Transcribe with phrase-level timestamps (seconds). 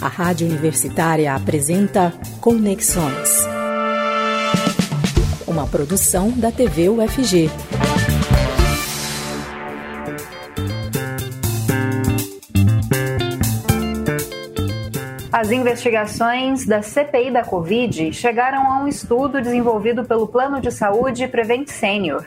[0.00, 3.44] A Rádio Universitária apresenta Conexões.
[5.44, 7.50] Uma produção da TV UFG.
[15.32, 21.26] As investigações da CPI da Covid chegaram a um estudo desenvolvido pelo Plano de Saúde
[21.26, 22.24] Prevent Senior,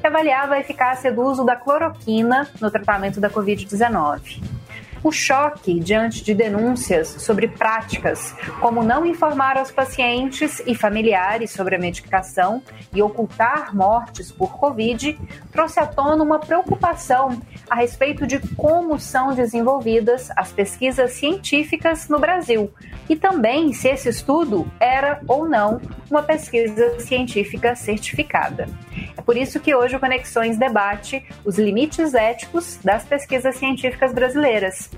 [0.00, 4.59] que avaliava a eficácia do uso da cloroquina no tratamento da Covid-19
[5.02, 11.76] o choque diante de denúncias sobre práticas como não informar aos pacientes e familiares sobre
[11.76, 12.62] a medicação
[12.94, 15.18] e ocultar mortes por Covid
[15.52, 22.18] trouxe à tona uma preocupação a respeito de como são desenvolvidas as pesquisas científicas no
[22.18, 22.70] Brasil
[23.08, 25.80] e também se esse estudo era ou não
[26.10, 28.68] uma pesquisa científica certificada.
[29.16, 34.89] É por isso que hoje o Conexões debate os limites éticos das pesquisas científicas brasileiras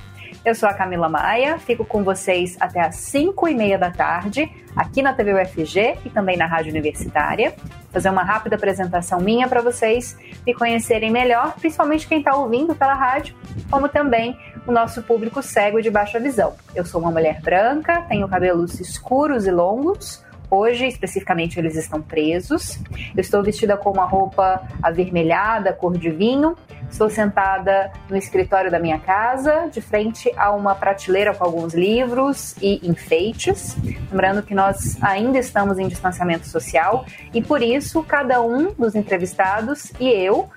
[0.44, 4.50] eu sou a Camila Maia, fico com vocês até às 5 e meia da tarde,
[4.74, 7.54] aqui na TV UFG e também na Rádio Universitária.
[7.92, 12.94] Fazer uma rápida apresentação minha para vocês me conhecerem melhor, principalmente quem está ouvindo pela
[12.94, 13.36] rádio,
[13.70, 16.54] como também o nosso público cego de baixa visão.
[16.74, 20.24] Eu sou uma mulher branca, tenho cabelos escuros e longos,
[20.54, 22.78] Hoje, especificamente, eles estão presos.
[23.16, 26.54] Eu estou vestida com uma roupa avermelhada, cor de vinho.
[26.90, 32.54] Estou sentada no escritório da minha casa, de frente a uma prateleira com alguns livros
[32.60, 33.78] e enfeites.
[34.10, 39.90] Lembrando que nós ainda estamos em distanciamento social e, por isso, cada um dos entrevistados
[39.98, 40.50] e eu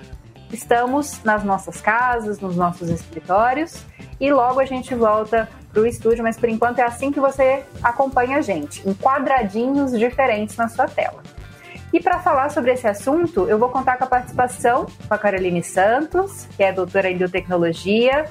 [0.52, 3.86] estamos nas nossas casas, nos nossos escritórios
[4.20, 5.50] e logo a gente volta
[5.81, 10.56] o estúdio, mas por enquanto é assim que você acompanha a gente, em quadradinhos diferentes
[10.58, 11.22] na sua tela.
[11.94, 15.64] E para falar sobre esse assunto, eu vou contar com a participação com a Caroline
[15.64, 18.26] Santos, que é doutora em biotecnologia,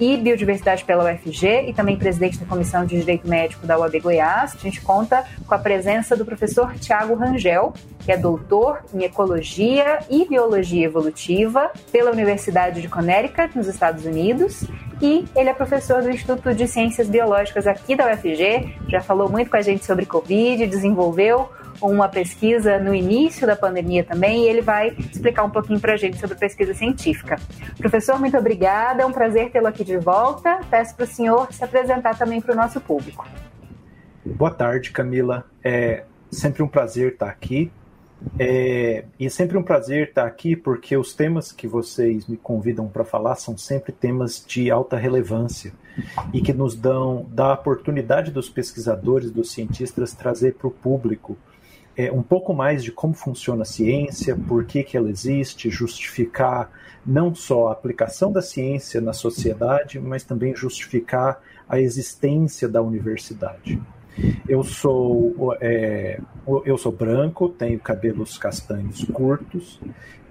[0.00, 4.54] e Biodiversidade pela UFG e também presidente da Comissão de Direito Médico da UAB Goiás.
[4.54, 9.98] A gente conta com a presença do professor Tiago Rangel, que é doutor em Ecologia
[10.08, 14.64] e Biologia Evolutiva pela Universidade de Connecticut, nos Estados Unidos,
[15.00, 19.50] e ele é professor do Instituto de Ciências Biológicas aqui da UFG, já falou muito
[19.50, 21.48] com a gente sobre Covid, desenvolveu
[21.80, 25.96] uma pesquisa no início da pandemia também, e ele vai explicar um pouquinho para a
[25.96, 27.36] gente sobre pesquisa científica.
[27.78, 30.60] Professor, muito obrigada, é um prazer tê-lo aqui de volta.
[30.70, 33.26] Peço para o senhor se apresentar também para o nosso público.
[34.24, 35.46] Boa tarde, Camila.
[35.64, 37.72] É sempre um prazer estar aqui.
[38.38, 42.86] É, e é sempre um prazer estar aqui porque os temas que vocês me convidam
[42.86, 45.72] para falar são sempre temas de alta relevância
[46.32, 51.36] e que nos dão da oportunidade dos pesquisadores, dos cientistas trazer para o público
[51.96, 56.70] é, um pouco mais de como funciona a ciência, por que, que ela existe, justificar
[57.04, 63.80] não só a aplicação da ciência na sociedade, mas também justificar a existência da universidade.
[64.48, 66.20] Eu sou, é,
[66.64, 69.80] eu sou branco, tenho cabelos castanhos curtos,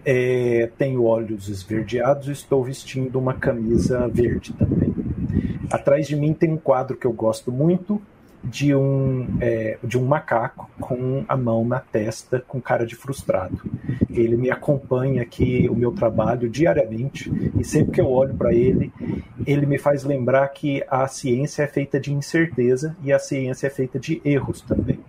[0.06, 4.94] é, tenho olhos esverdeados e estou vestindo uma camisa verde também.
[5.72, 8.02] Atrás de mim tem um quadro que eu gosto muito,
[8.44, 13.62] de um, é, de um macaco com a mão na testa, com cara de frustrado.
[14.10, 18.92] Ele me acompanha aqui, o meu trabalho, diariamente, e sempre que eu olho para ele,
[19.46, 23.70] ele me faz lembrar que a ciência é feita de incerteza e a ciência é
[23.70, 25.00] feita de erros também.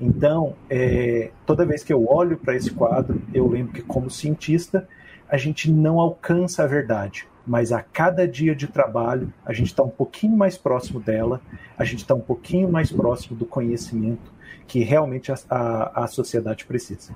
[0.00, 4.88] Então, é, toda vez que eu olho para esse quadro, eu lembro que, como cientista,
[5.28, 9.82] a gente não alcança a verdade mas a cada dia de trabalho a gente está
[9.82, 11.40] um pouquinho mais próximo dela,
[11.76, 14.30] a gente está um pouquinho mais próximo do conhecimento
[14.66, 17.12] que realmente a, a, a sociedade precisa.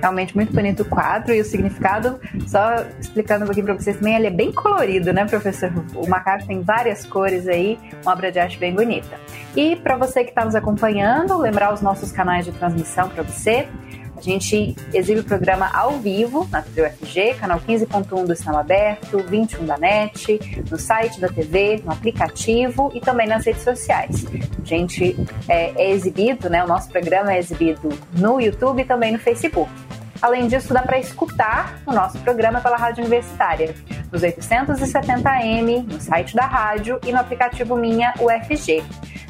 [0.00, 4.16] Realmente muito bonito o quadro e o significado, só explicando um pouquinho para vocês também,
[4.16, 5.72] ele é bem colorido, né, professor?
[5.94, 9.18] O macaco tem várias cores aí, uma obra de arte bem bonita.
[9.54, 13.68] E para você que está nos acompanhando, lembrar os nossos canais de transmissão para você.
[14.16, 19.18] A gente exibe o programa ao vivo na TV UFG, canal 15.1 do Sinal Aberto,
[19.18, 24.24] 21 da NET, no site da TV, no aplicativo e também nas redes sociais.
[24.26, 25.14] A gente
[25.46, 26.64] é, é exibido, né?
[26.64, 29.70] O nosso programa é exibido no YouTube e também no Facebook.
[30.26, 33.72] Além disso, dá para escutar o nosso programa pela Rádio Universitária,
[34.10, 38.82] nos 870M, no site da rádio e no aplicativo Minha UFG.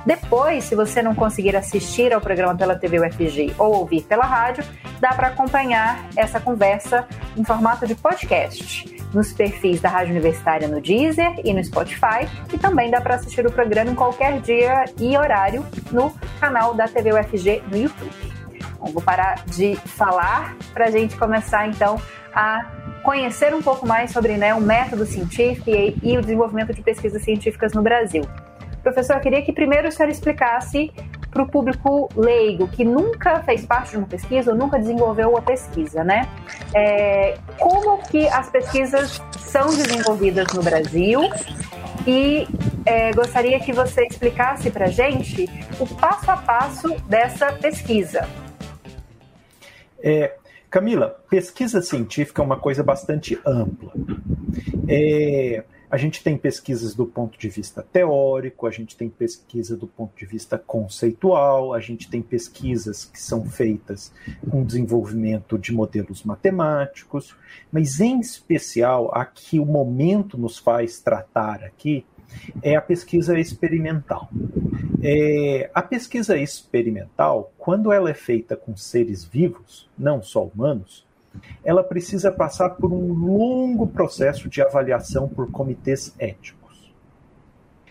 [0.06, 4.64] Depois, se você não conseguir assistir ao programa pela TV UFG ou ouvir pela rádio,
[4.98, 7.06] dá para acompanhar essa conversa
[7.36, 12.56] em formato de podcast nos perfis da Rádio Universitária no Deezer e no Spotify e
[12.56, 15.62] também dá para assistir o programa em qualquer dia e horário
[15.92, 16.10] no
[16.40, 18.25] canal da TV UFG no YouTube.
[18.92, 22.00] Vou parar de falar para a gente começar então
[22.34, 22.66] a
[23.02, 27.22] conhecer um pouco mais sobre né, o método científico e, e o desenvolvimento de pesquisas
[27.22, 28.22] científicas no Brasil.
[28.82, 30.92] Professor, eu queria que primeiro o senhor explicasse
[31.30, 35.42] para o público leigo, que nunca fez parte de uma pesquisa ou nunca desenvolveu uma
[35.42, 36.26] pesquisa, né?
[36.74, 41.20] É, como que as pesquisas são desenvolvidas no Brasil
[42.06, 42.48] e
[42.86, 45.46] é, gostaria que você explicasse para gente
[45.78, 48.26] o passo a passo dessa pesquisa.
[50.08, 50.36] É,
[50.70, 53.92] Camila, pesquisa científica é uma coisa bastante ampla.
[54.86, 59.88] É, a gente tem pesquisas do ponto de vista teórico, a gente tem pesquisa do
[59.88, 64.12] ponto de vista conceitual, a gente tem pesquisas que são feitas
[64.48, 67.34] com desenvolvimento de modelos matemáticos,
[67.72, 72.06] mas em especial a que o momento nos faz tratar aqui
[72.62, 74.28] é a pesquisa experimental.
[75.02, 81.06] É, a pesquisa experimental, quando ela é feita com seres vivos, não só humanos,
[81.64, 86.66] ela precisa passar por um longo processo de avaliação por comitês éticos.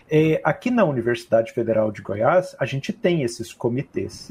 [0.08, 4.30] É, aqui na Universidade Federal de Goiás, a gente tem esses comitês.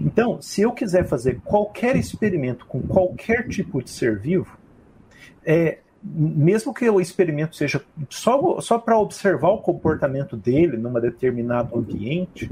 [0.00, 4.56] Então, se eu quiser fazer qualquer experimento com qualquer tipo de ser vivo,
[5.44, 11.76] é, mesmo que o experimento seja só, só para observar o comportamento dele num determinado
[11.76, 12.50] ambiente,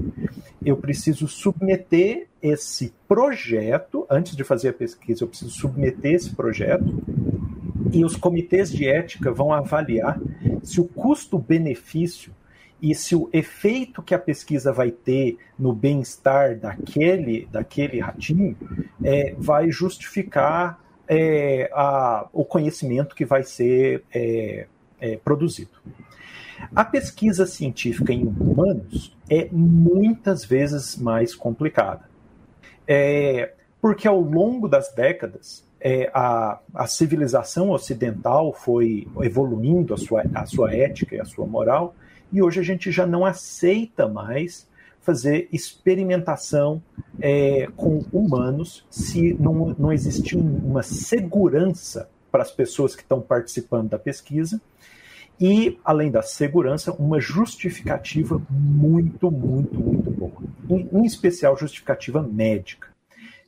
[0.64, 7.02] eu preciso submeter esse projeto, antes de fazer a pesquisa, eu preciso submeter esse projeto
[7.92, 10.20] e os comitês de ética vão avaliar
[10.62, 12.32] se o custo-benefício
[12.80, 18.56] e se o efeito que a pesquisa vai ter no bem-estar daquele, daquele ratinho
[19.02, 24.66] é, vai justificar é, a, o conhecimento que vai ser é,
[25.00, 25.70] é, produzido.
[26.74, 32.08] A pesquisa científica em humanos é muitas vezes mais complicada.
[32.86, 40.24] É, porque ao longo das décadas, é, a, a, civilização ocidental foi evoluindo a sua,
[40.34, 41.94] a sua ética e a sua moral,
[42.32, 44.67] e hoje a gente já não aceita mais
[45.08, 46.82] fazer experimentação
[47.18, 53.88] é, com humanos se não, não existir uma segurança para as pessoas que estão participando
[53.88, 54.60] da pesquisa
[55.40, 60.42] e, além da segurança, uma justificativa muito, muito, muito boa.
[60.68, 62.88] Em, em especial, justificativa médica.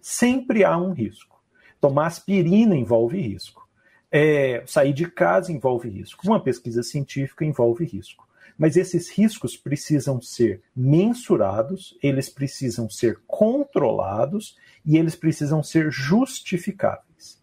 [0.00, 1.38] Sempre há um risco.
[1.78, 3.68] Tomar aspirina envolve risco.
[4.10, 6.26] É, sair de casa envolve risco.
[6.26, 8.26] Uma pesquisa científica envolve risco.
[8.60, 14.54] Mas esses riscos precisam ser mensurados, eles precisam ser controlados
[14.84, 17.42] e eles precisam ser justificáveis.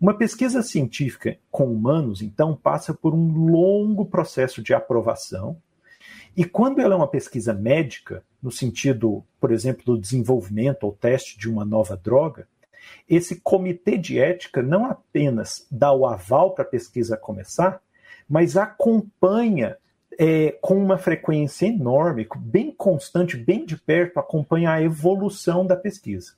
[0.00, 5.60] Uma pesquisa científica com humanos, então, passa por um longo processo de aprovação.
[6.36, 11.36] E quando ela é uma pesquisa médica, no sentido, por exemplo, do desenvolvimento ou teste
[11.36, 12.46] de uma nova droga,
[13.08, 17.82] esse comitê de ética não apenas dá o aval para a pesquisa começar,
[18.28, 19.76] mas acompanha
[20.18, 26.34] é, com uma frequência enorme, bem constante, bem de perto, acompanha a evolução da pesquisa.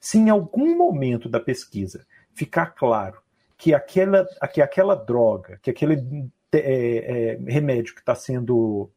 [0.00, 3.20] Se em algum momento da pesquisa ficar claro
[3.56, 8.90] que aquela, que aquela droga, que aquele é, é, remédio que está sendo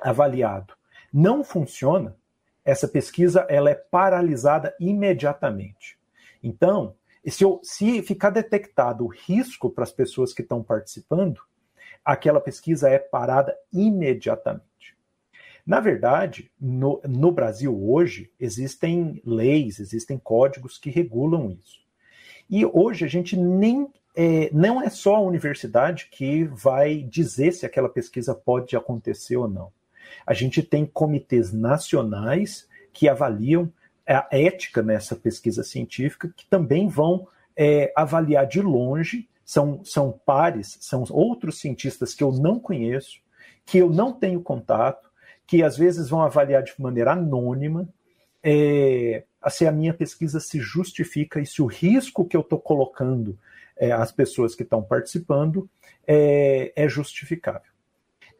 [0.00, 0.74] avaliado
[1.12, 2.16] não funciona,
[2.64, 5.98] essa pesquisa ela é paralisada imediatamente.
[6.42, 6.94] Então,
[7.26, 11.40] se, eu, se ficar detectado o risco para as pessoas que estão participando,
[12.06, 14.64] aquela pesquisa é parada imediatamente.
[15.66, 21.84] Na verdade, no, no Brasil hoje, existem leis, existem códigos que regulam isso.
[22.48, 27.66] E hoje a gente nem é, não é só a universidade que vai dizer se
[27.66, 29.72] aquela pesquisa pode acontecer ou não.
[30.24, 33.70] A gente tem comitês nacionais que avaliam
[34.06, 37.26] a ética nessa pesquisa científica, que também vão
[37.56, 43.20] é, avaliar de longe são, são pares, são outros cientistas que eu não conheço,
[43.64, 45.08] que eu não tenho contato,
[45.46, 47.88] que às vezes vão avaliar de maneira anônima
[48.42, 53.38] é, se a minha pesquisa se justifica e se o risco que eu estou colocando
[53.76, 55.70] é, às pessoas que estão participando
[56.04, 57.70] é, é justificável.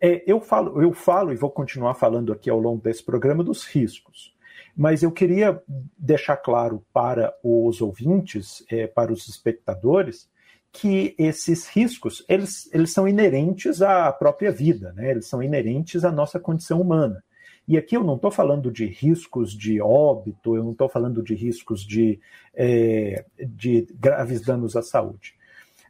[0.00, 3.64] É, eu, falo, eu falo e vou continuar falando aqui ao longo desse programa dos
[3.64, 4.34] riscos,
[4.76, 5.62] mas eu queria
[5.96, 10.28] deixar claro para os ouvintes, é, para os espectadores,
[10.78, 15.10] que esses riscos eles, eles são inerentes à própria vida, né?
[15.10, 17.24] eles são inerentes à nossa condição humana.
[17.66, 21.34] E aqui eu não estou falando de riscos de óbito, eu não estou falando de
[21.34, 22.20] riscos de,
[22.54, 25.34] é, de graves danos à saúde.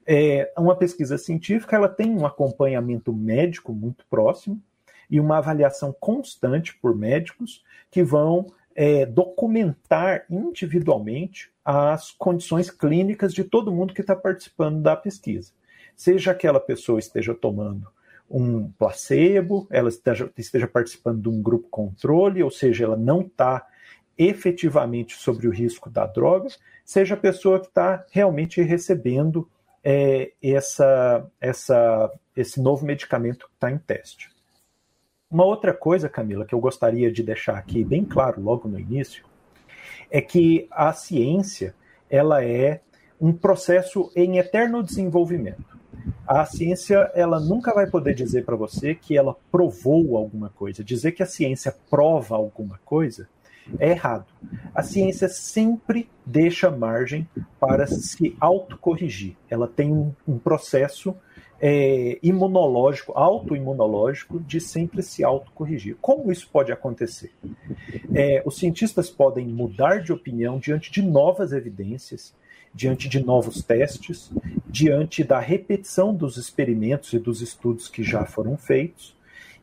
[0.07, 4.63] É, uma pesquisa científica ela tem um acompanhamento médico muito próximo
[5.11, 8.47] e uma avaliação constante por médicos que vão
[8.77, 15.51] é, documentar individualmente as condições clínicas de todo mundo que está participando da pesquisa.
[15.97, 17.89] Seja aquela pessoa esteja tomando
[18.31, 23.67] um placebo, ela esteja, esteja participando de um grupo controle, ou seja, ela não está
[24.19, 26.49] efetivamente sobre o risco da droga,
[26.85, 29.49] seja a pessoa que está realmente recebendo
[29.83, 34.36] é, essa, essa, esse novo medicamento que está em teste.
[35.29, 39.25] Uma outra coisa, Camila, que eu gostaria de deixar aqui bem claro logo no início,
[40.09, 41.75] é que a ciência
[42.09, 42.81] ela é
[43.21, 45.77] um processo em eterno desenvolvimento.
[46.25, 50.85] A ciência ela nunca vai poder dizer para você que ela provou alguma coisa.
[50.85, 53.29] Dizer que a ciência prova alguma coisa
[53.81, 54.27] é errado.
[54.73, 57.29] A ciência sempre deixa margem
[57.59, 59.35] para se autocorrigir.
[59.51, 61.17] Ela tem um, um processo
[61.61, 65.97] é, imunológico, autoimunológico, de sempre se autocorrigir.
[66.01, 67.33] Como isso pode acontecer?
[68.15, 72.35] É, os cientistas podem mudar de opinião diante de novas evidências,
[72.75, 74.31] diante de novos testes,
[74.67, 79.17] diante da repetição dos experimentos e dos estudos que já foram feitos.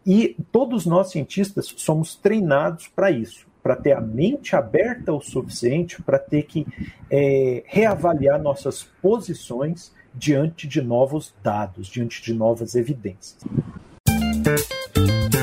[0.05, 6.01] E todos nós cientistas somos treinados para isso, para ter a mente aberta o suficiente
[6.01, 6.67] para ter que
[7.09, 13.37] é, reavaliar nossas posições diante de novos dados, diante de novas evidências.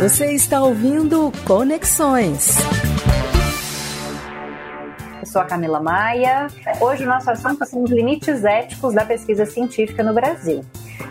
[0.00, 2.56] Você está ouvindo Conexões.
[5.20, 6.46] Eu sou a Camila Maia.
[6.80, 10.64] Hoje o nosso assunto são os limites éticos da pesquisa científica no Brasil.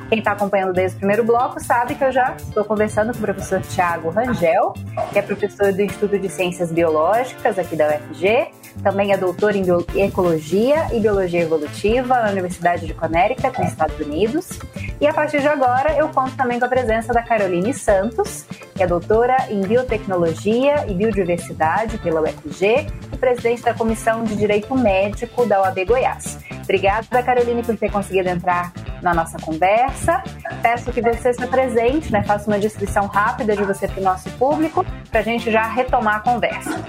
[0.10, 3.22] Quem está acompanhando desde o primeiro bloco sabe que eu já estou conversando com o
[3.22, 4.74] professor Tiago Rangel,
[5.12, 8.50] que é professor do Instituto de Ciências Biológicas aqui da UFG,
[8.84, 9.64] também é doutor em
[9.96, 14.60] Ecologia e Biologia Evolutiva na Universidade de Connecticut, nos Estados Unidos.
[15.02, 18.84] E a partir de agora eu conto também com a presença da Caroline Santos, que
[18.84, 22.88] é doutora em Biotecnologia e Biodiversidade pela UFG
[23.20, 26.40] presidente da Comissão de Direito Médico da OAB Goiás.
[26.64, 28.72] Obrigada, Caroline, por ter conseguido entrar
[29.02, 30.24] na nossa conversa.
[30.62, 34.30] Peço que você se apresente, né, faça uma descrição rápida de você para o nosso
[34.32, 36.84] público, para a gente já retomar a conversa.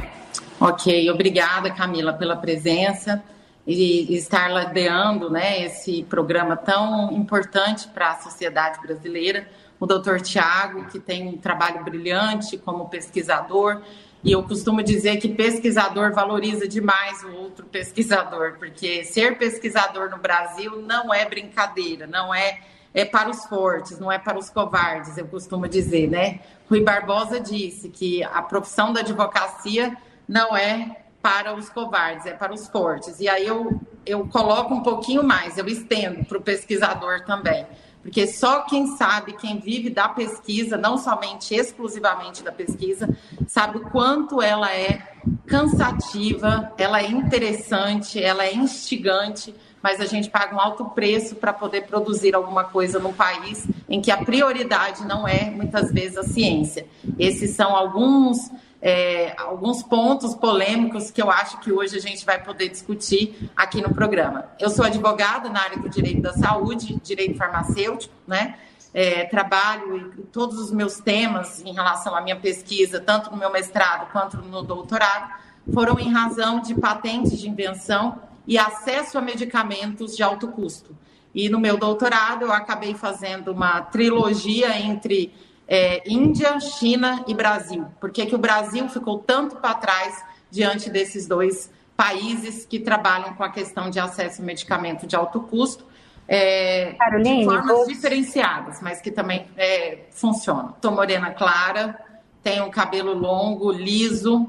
[0.61, 3.23] Ok, obrigada Camila pela presença
[3.67, 9.49] e estar ladeando né, esse programa tão importante para a sociedade brasileira.
[9.79, 13.81] O doutor Tiago, que tem um trabalho brilhante como pesquisador,
[14.23, 20.19] e eu costumo dizer que pesquisador valoriza demais o outro pesquisador, porque ser pesquisador no
[20.19, 22.61] Brasil não é brincadeira, não é
[22.93, 26.41] é para os fortes, não é para os covardes, eu costumo dizer, né?
[26.69, 29.97] Rui Barbosa disse que a profissão da advocacia
[30.29, 33.21] não é para os covardes, é para os fortes.
[33.21, 37.67] E aí eu, eu coloco um pouquinho mais, eu estendo para o pesquisador também.
[38.03, 43.09] Porque só quem sabe, quem vive da pesquisa, não somente exclusivamente da pesquisa,
[43.47, 45.07] sabe o quanto ela é
[45.47, 51.53] cansativa, ela é interessante, ela é instigante, mas a gente paga um alto preço para
[51.53, 56.23] poder produzir alguma coisa no país em que a prioridade não é, muitas vezes, a
[56.23, 56.87] ciência.
[57.19, 58.51] Esses são alguns
[58.83, 63.83] é, alguns pontos polêmicos que eu acho que hoje a gente vai poder discutir aqui
[63.83, 64.47] no programa.
[64.59, 68.57] Eu sou advogada na área do direito da saúde, direito farmacêutico, né?
[68.93, 73.53] É, trabalho e todos os meus temas em relação à minha pesquisa, tanto no meu
[73.53, 75.33] mestrado quanto no doutorado,
[75.73, 78.19] foram em razão de patentes de invenção
[78.49, 80.97] e acesso a medicamentos de alto custo.
[81.33, 85.33] E no meu doutorado eu acabei fazendo uma trilogia entre
[85.71, 87.87] é, Índia, China e Brasil.
[88.01, 93.35] Por que, que o Brasil ficou tanto para trás diante desses dois países que trabalham
[93.35, 95.87] com a questão de acesso a medicamento de alto custo?
[96.27, 97.87] É, Caroline, de formas vou...
[97.87, 100.71] diferenciadas, mas que também é, funcionam.
[100.71, 101.97] Estou morena clara,
[102.43, 104.49] tenho cabelo longo, liso,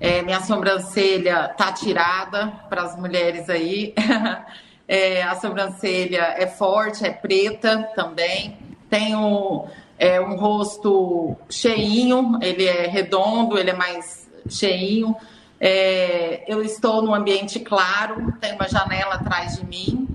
[0.00, 3.94] é, minha sobrancelha tá tirada para as mulheres aí.
[4.88, 8.56] É, a sobrancelha é forte, é preta também.
[8.88, 9.66] Tenho
[9.98, 15.16] é um rosto cheinho, ele é redondo, ele é mais cheinho.
[15.58, 20.06] É, eu estou num ambiente claro, tem uma janela atrás de mim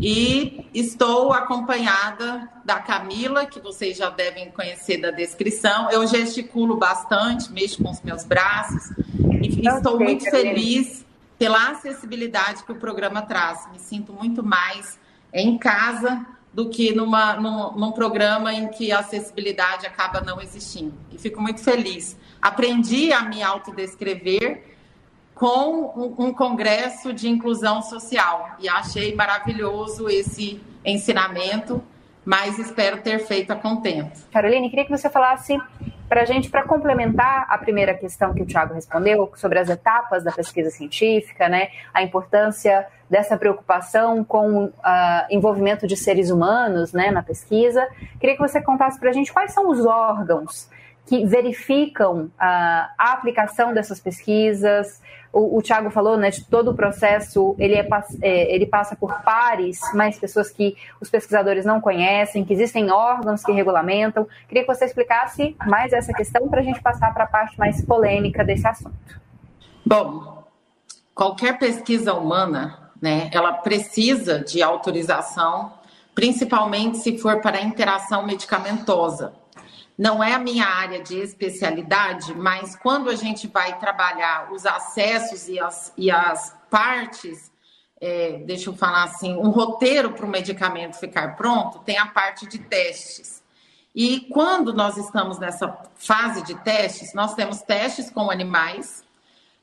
[0.00, 5.90] e estou acompanhada da Camila, que vocês já devem conhecer da descrição.
[5.90, 8.90] Eu gesticulo bastante, mexo com os meus braços
[9.40, 11.04] e estou muito feliz
[11.38, 13.68] pela acessibilidade que o programa traz.
[13.72, 14.98] Me sinto muito mais
[15.32, 20.94] em casa do que numa, num, num, programa em que a acessibilidade acaba não existindo.
[21.12, 22.16] E fico muito feliz.
[22.40, 24.64] Aprendi a me autodescrever
[25.34, 31.82] com um, um congresso de inclusão social e achei maravilhoso esse ensinamento,
[32.24, 34.26] mas espero ter feito a contento.
[34.32, 35.56] Caroline, queria que você falasse
[36.08, 40.24] para a gente, para complementar a primeira questão que o Tiago respondeu sobre as etapas
[40.24, 44.72] da pesquisa científica, né, a importância dessa preocupação com uh,
[45.30, 47.86] envolvimento de seres humanos né, na pesquisa,
[48.20, 50.68] queria que você contasse para a gente quais são os órgãos
[51.06, 55.00] que verificam uh, a aplicação dessas pesquisas,
[55.32, 57.86] o, o Tiago falou, né, de todo o processo, ele, é,
[58.22, 63.42] é, ele passa por pares, mais pessoas que os pesquisadores não conhecem, que existem órgãos
[63.42, 64.26] que regulamentam.
[64.48, 67.84] Queria que você explicasse mais essa questão para a gente passar para a parte mais
[67.84, 69.20] polêmica desse assunto.
[69.84, 70.44] Bom,
[71.14, 75.72] qualquer pesquisa humana, né, ela precisa de autorização,
[76.14, 79.32] principalmente se for para interação medicamentosa
[79.98, 85.48] não é a minha área de especialidade, mas quando a gente vai trabalhar os acessos
[85.48, 87.50] e as, e as partes,
[88.00, 92.46] é, deixa eu falar assim, um roteiro para o medicamento ficar pronto, tem a parte
[92.46, 93.42] de testes.
[93.92, 99.02] E quando nós estamos nessa fase de testes, nós temos testes com animais,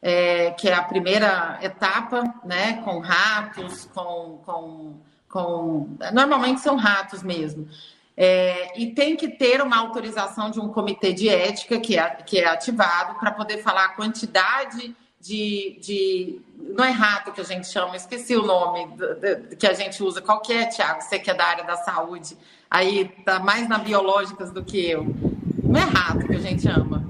[0.08, 5.98] é, que é a primeira etapa, né, com ratos, com, com, com.
[6.14, 7.68] Normalmente são ratos mesmo.
[8.16, 12.38] É, e tem que ter uma autorização de um comitê de ética que é, que
[12.38, 16.40] é ativado para poder falar a quantidade de, de.
[16.56, 18.88] Não é rato que a gente chama, esqueci o nome
[19.58, 20.22] que a gente usa.
[20.22, 21.02] Qual que é, Tiago?
[21.02, 22.38] Você que é da área da saúde,
[22.70, 25.04] aí tá mais na biológicas do que eu.
[25.64, 27.04] Não é rato que a gente chama.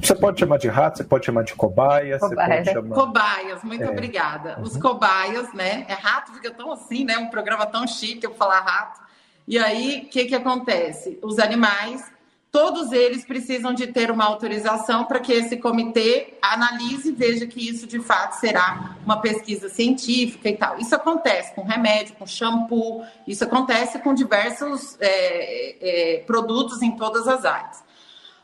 [0.00, 2.48] Você pode chamar de rato, você pode chamar de cobaia, cobaia.
[2.48, 2.94] você pode chamar...
[2.94, 3.90] Cobaias, muito é.
[3.90, 4.60] obrigada.
[4.60, 4.80] Os uhum.
[4.80, 5.84] cobaias, né?
[5.88, 7.18] É rato, fica tão assim, né?
[7.18, 9.00] Um programa tão chique eu falar rato.
[9.46, 11.18] E aí, o que, que acontece?
[11.22, 12.10] Os animais,
[12.50, 17.68] todos eles precisam de ter uma autorização para que esse comitê analise e veja que
[17.68, 20.78] isso de fato será uma pesquisa científica e tal.
[20.78, 27.28] Isso acontece com remédio, com shampoo, isso acontece com diversos é, é, produtos em todas
[27.28, 27.83] as áreas.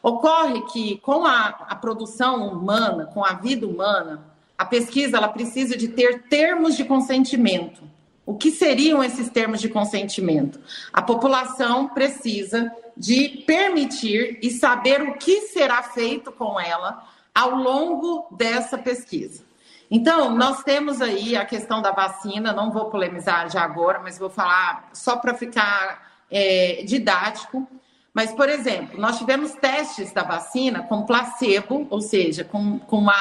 [0.02, 4.23] Ocorre que com a, a produção humana, com a vida humana,
[4.57, 7.83] a pesquisa ela precisa de ter termos de consentimento.
[8.25, 10.61] O que seriam esses termos de consentimento?
[10.92, 17.04] A população precisa de permitir e saber o que será feito com ela
[17.35, 19.43] ao longo dessa pesquisa.
[19.91, 24.30] Então, nós temos aí a questão da vacina, não vou polemizar já agora, mas vou
[24.30, 27.67] falar só para ficar é, didático.
[28.12, 33.14] Mas, por exemplo, nós tivemos testes da vacina com placebo, ou seja, com, com uma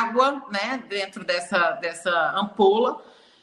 [0.00, 3.02] água né, dentro dessa, dessa ampola,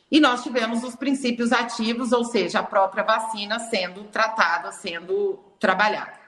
[0.10, 6.24] e nós tivemos os princípios ativos, ou seja, a própria vacina sendo tratada, sendo trabalhada.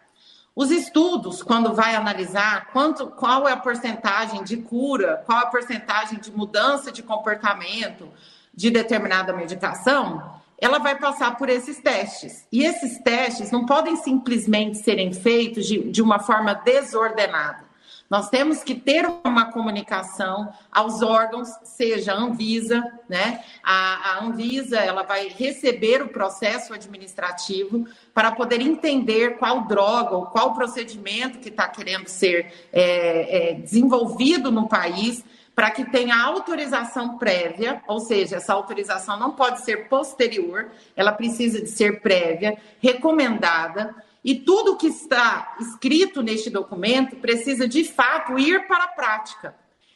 [0.55, 6.17] Os estudos, quando vai analisar quanto, qual é a porcentagem de cura, qual a porcentagem
[6.19, 8.09] de mudança de comportamento
[8.53, 12.47] de determinada medicação, ela vai passar por esses testes.
[12.51, 17.65] E esses testes não podem simplesmente serem feitos de, de uma forma desordenada.
[18.07, 23.43] Nós temos que ter uma comunicação aos órgãos, seja a Anvisa, né?
[23.63, 30.27] A, a Anvisa ela vai receber o processo administrativo para poder entender qual droga ou
[30.27, 35.23] qual procedimento que está querendo ser é, é, desenvolvido no país
[35.55, 41.61] para que tenha autorização prévia, ou seja, essa autorização não pode ser posterior, ela precisa
[41.61, 48.67] de ser prévia, recomendada e tudo que está escrito neste documento precisa, de fato, ir
[48.67, 49.55] para a prática.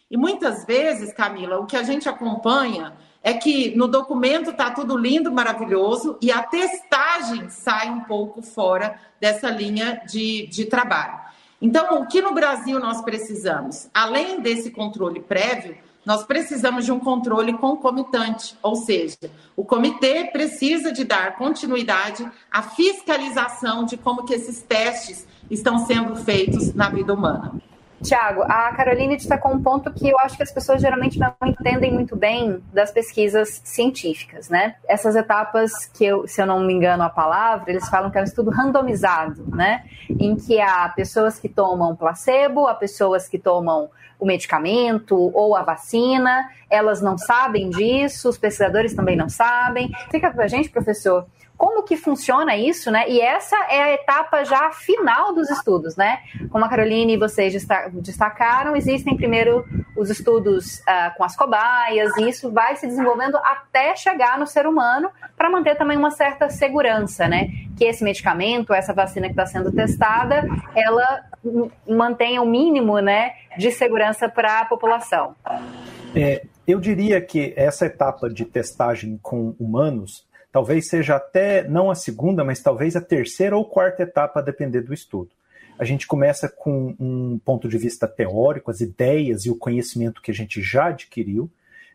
[0.09, 4.97] E muitas vezes, Camila, o que a gente acompanha é que no documento está tudo
[4.97, 11.19] lindo, maravilhoso, e a testagem sai um pouco fora dessa linha de, de trabalho.
[11.61, 13.89] Então, o que no Brasil nós precisamos?
[13.93, 19.17] Além desse controle prévio, nós precisamos de um controle concomitante, ou seja,
[19.55, 26.15] o comitê precisa de dar continuidade à fiscalização de como que esses testes estão sendo
[26.15, 27.61] feitos na vida humana.
[28.01, 31.93] Tiago, a Caroline destacou um ponto que eu acho que as pessoas geralmente não entendem
[31.93, 34.75] muito bem das pesquisas científicas, né?
[34.87, 38.21] Essas etapas que, eu, se eu não me engano a palavra, eles falam que é
[38.21, 39.83] um estudo randomizado, né?
[40.09, 45.63] Em que há pessoas que tomam placebo, há pessoas que tomam o medicamento ou a
[45.63, 49.89] vacina, elas não sabem disso, os pesquisadores também não sabem.
[50.11, 51.25] Fica para a gente, professor,
[51.59, 53.03] como que funciona isso, né?
[53.09, 56.19] E essa é a etapa já final dos estudos, né?
[56.49, 57.53] Como a Caroline e vocês
[57.95, 63.93] destacaram, existem primeiro os estudos uh, com as cobaias, e isso vai se desenvolvendo até
[63.97, 67.49] chegar no ser humano, para manter também uma certa segurança, né?
[67.77, 71.25] Que esse medicamento, essa vacina que está sendo testada, ela
[71.85, 75.35] mantenha o mínimo, né, de segurança para a população.
[76.15, 81.95] É, eu diria que essa etapa de testagem com humanos talvez seja até não a
[81.95, 85.31] segunda, mas talvez a terceira ou quarta etapa, a depender do estudo.
[85.77, 90.31] A gente começa com um ponto de vista teórico, as ideias e o conhecimento que
[90.31, 91.49] a gente já adquiriu.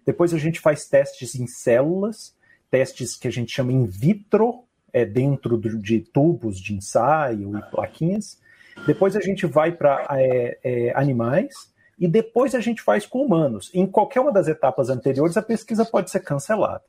[0.07, 2.35] Depois a gente faz testes em células,
[2.71, 8.38] testes que a gente chama in vitro, é, dentro de tubos de ensaio e plaquinhas.
[8.87, 11.53] Depois a gente vai para é, é, animais
[11.99, 13.71] e depois a gente faz com humanos.
[13.75, 16.83] Em qualquer uma das etapas anteriores, a pesquisa pode ser cancelada.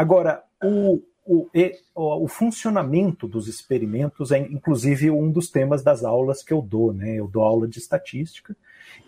[0.00, 1.46] Agora, o, o,
[1.94, 6.90] o, funcionamento dos experimentos é, inclusive, um dos temas das aulas que eu dou.
[6.90, 7.16] Né?
[7.16, 8.56] Eu dou aula de estatística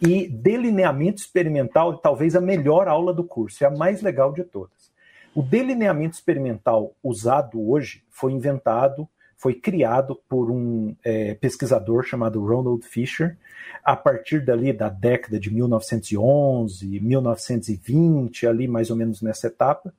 [0.02, 4.92] e delineamento experimental talvez a melhor aula do curso, é a mais legal de todas.
[5.34, 12.84] O delineamento experimental usado hoje foi inventado, foi criado por um é, pesquisador chamado Ronald
[12.84, 13.38] Fisher,
[13.82, 19.90] a partir dali da década de 1911, 1920, ali mais ou menos nessa etapa.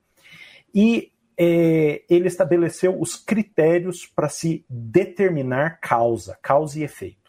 [0.74, 7.24] E é, ele estabeleceu os critérios para se determinar causa, causa e efeito.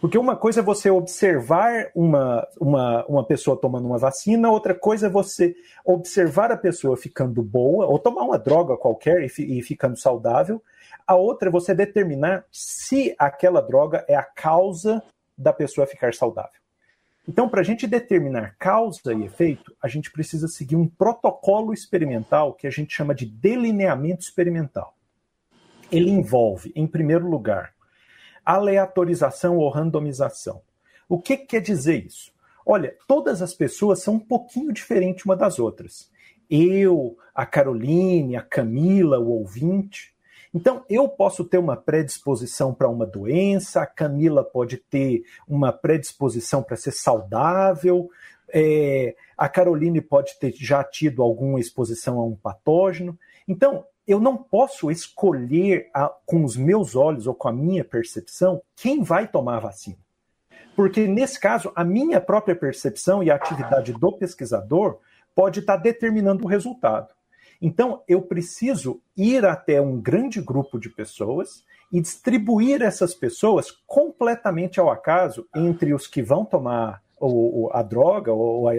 [0.00, 5.08] Porque uma coisa é você observar uma, uma, uma pessoa tomando uma vacina, outra coisa
[5.08, 9.98] é você observar a pessoa ficando boa, ou tomar uma droga qualquer e, e ficando
[9.98, 10.62] saudável.
[11.04, 15.02] A outra é você determinar se aquela droga é a causa
[15.36, 16.60] da pessoa ficar saudável.
[17.28, 22.54] Então, para a gente determinar causa e efeito, a gente precisa seguir um protocolo experimental
[22.54, 24.96] que a gente chama de delineamento experimental.
[25.92, 27.74] Ele envolve, em primeiro lugar,
[28.42, 30.62] aleatorização ou randomização.
[31.06, 32.32] O que, que quer dizer isso?
[32.64, 36.10] Olha, todas as pessoas são um pouquinho diferentes uma das outras.
[36.48, 40.14] Eu, a Caroline, a Camila, o ouvinte,
[40.54, 46.62] então, eu posso ter uma predisposição para uma doença, a Camila pode ter uma predisposição
[46.62, 48.10] para ser saudável,
[48.50, 53.18] é, a Caroline pode ter já tido alguma exposição a um patógeno.
[53.46, 58.62] Então, eu não posso escolher a, com os meus olhos ou com a minha percepção
[58.74, 59.98] quem vai tomar a vacina.
[60.74, 64.98] Porque, nesse caso, a minha própria percepção e a atividade do pesquisador
[65.34, 67.17] pode estar determinando o resultado.
[67.60, 74.78] Então, eu preciso ir até um grande grupo de pessoas e distribuir essas pessoas completamente
[74.78, 78.72] ao acaso entre os que vão tomar ou, a droga ou a,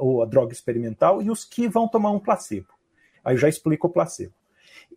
[0.00, 2.68] ou a droga experimental e os que vão tomar um placebo.
[3.24, 4.32] Aí eu já explico o placebo.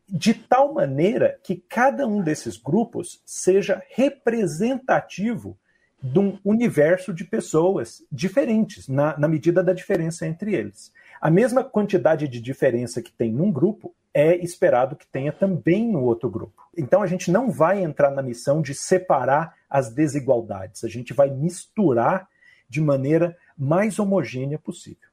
[0.08, 5.58] De tal maneira que cada um desses grupos seja representativo
[6.02, 10.92] de um universo de pessoas diferentes, na, na medida da diferença entre eles.
[11.22, 16.04] A mesma quantidade de diferença que tem num grupo é esperado que tenha também no
[16.04, 16.64] outro grupo.
[16.78, 21.30] Então a gente não vai entrar na missão de separar as desigualdades, a gente vai
[21.30, 22.28] misturar
[22.68, 25.10] de maneira mais homogênea possível.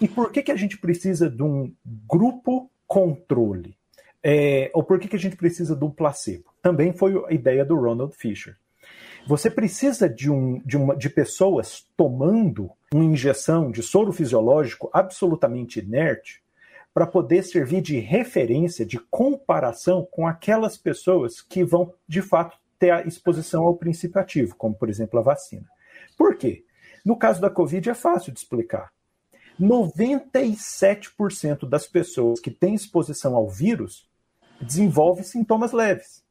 [0.00, 1.72] E por que, que a gente precisa de um
[2.06, 3.76] grupo controle?
[4.22, 6.52] É, ou por que, que a gente precisa do placebo?
[6.62, 8.56] Também foi a ideia do Ronald Fisher.
[9.28, 15.80] Você precisa de, um, de, uma, de pessoas tomando uma injeção de soro fisiológico absolutamente
[15.80, 16.42] inerte
[16.94, 22.90] para poder servir de referência, de comparação com aquelas pessoas que vão, de fato, ter
[22.90, 25.68] a exposição ao princípio ativo, como, por exemplo, a vacina.
[26.16, 26.64] Por quê?
[27.04, 28.90] No caso da Covid é fácil de explicar.
[29.60, 34.08] 97% das pessoas que têm exposição ao vírus
[34.58, 36.24] desenvolvem sintomas leves.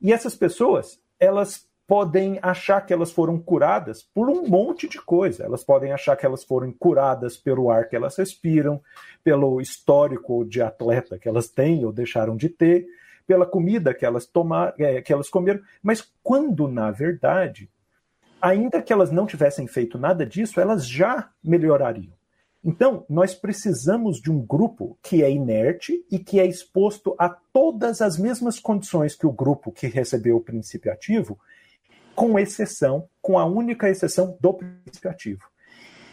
[0.00, 5.42] E essas pessoas, elas podem achar que elas foram curadas por um monte de coisa.
[5.42, 8.78] Elas podem achar que elas foram curadas pelo ar que elas respiram,
[9.24, 12.86] pelo histórico de atleta que elas têm ou deixaram de ter,
[13.26, 17.70] pela comida que elas tomaram, é, que elas comeram, mas quando na verdade,
[18.38, 22.12] ainda que elas não tivessem feito nada disso, elas já melhorariam.
[22.62, 28.02] Então, nós precisamos de um grupo que é inerte e que é exposto a todas
[28.02, 31.38] as mesmas condições que o grupo que recebeu o princípio ativo,
[32.18, 35.44] com exceção, com a única exceção do princípio ativo.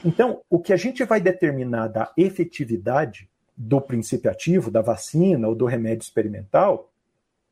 [0.06, 5.56] Então, o que a gente vai determinar da efetividade do princípio ativo, da vacina ou
[5.56, 6.92] do remédio experimental,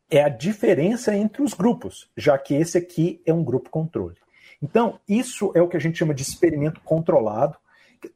[0.08, 4.18] é a diferença entre os grupos, já que esse aqui é um grupo controle.
[4.62, 7.58] Então, isso é o que a gente chama de experimento controlado,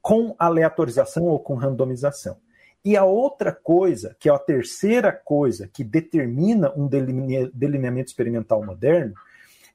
[0.04, 2.38] com aleatorização ou com randomização.
[2.86, 9.16] E a outra coisa, que é a terceira coisa que determina um delineamento experimental moderno,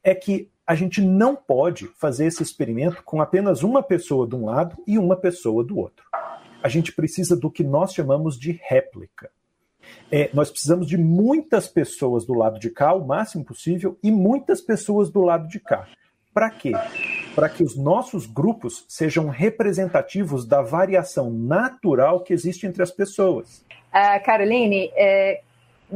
[0.05, 4.47] é que a gente não pode fazer esse experimento com apenas uma pessoa de um
[4.47, 6.05] lado e uma pessoa do outro.
[6.63, 9.31] A gente precisa do que nós chamamos de réplica.
[10.11, 14.61] É, nós precisamos de muitas pessoas do lado de cá, o máximo possível, e muitas
[14.61, 15.89] pessoas do lado de cá.
[16.33, 16.73] Para quê?
[17.35, 23.65] Para que os nossos grupos sejam representativos da variação natural que existe entre as pessoas.
[23.93, 25.43] Uh, Caroline, é,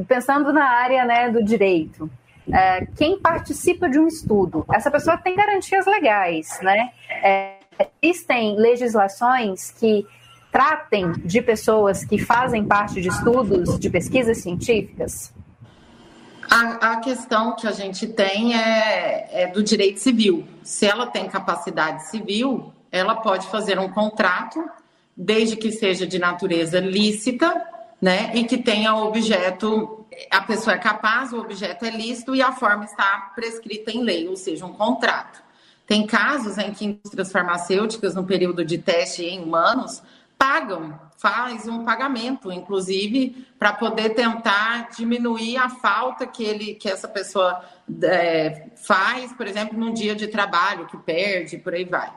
[0.07, 2.11] pensando na área né, do direito,
[2.53, 6.91] é, quem participa de um estudo, essa pessoa tem garantias legais, né?
[7.23, 7.57] É,
[8.03, 10.07] existem legislações que
[10.51, 15.35] tratem de pessoas que fazem parte de estudos, de pesquisas científicas?
[16.49, 20.47] A, a, questão que a gente tem é, é, do direito civil.
[20.63, 24.65] Se ela tem capacidade civil, ela pode fazer um contrato,
[25.17, 27.63] desde que seja de natureza lícita,
[28.01, 32.53] né, e que tenha objeto, a pessoa é capaz, o objeto é lícito e a
[32.53, 35.43] forma está prescrita em lei, ou seja, um contrato.
[35.87, 40.03] Tem casos em que indústrias farmacêuticas, no período de teste em humanos,
[40.37, 47.09] pagam, faz um pagamento, inclusive, para poder tentar diminuir a falta que, ele, que essa
[47.09, 47.65] pessoa
[48.03, 52.13] é, faz, por exemplo, num dia de trabalho que perde, por aí vai.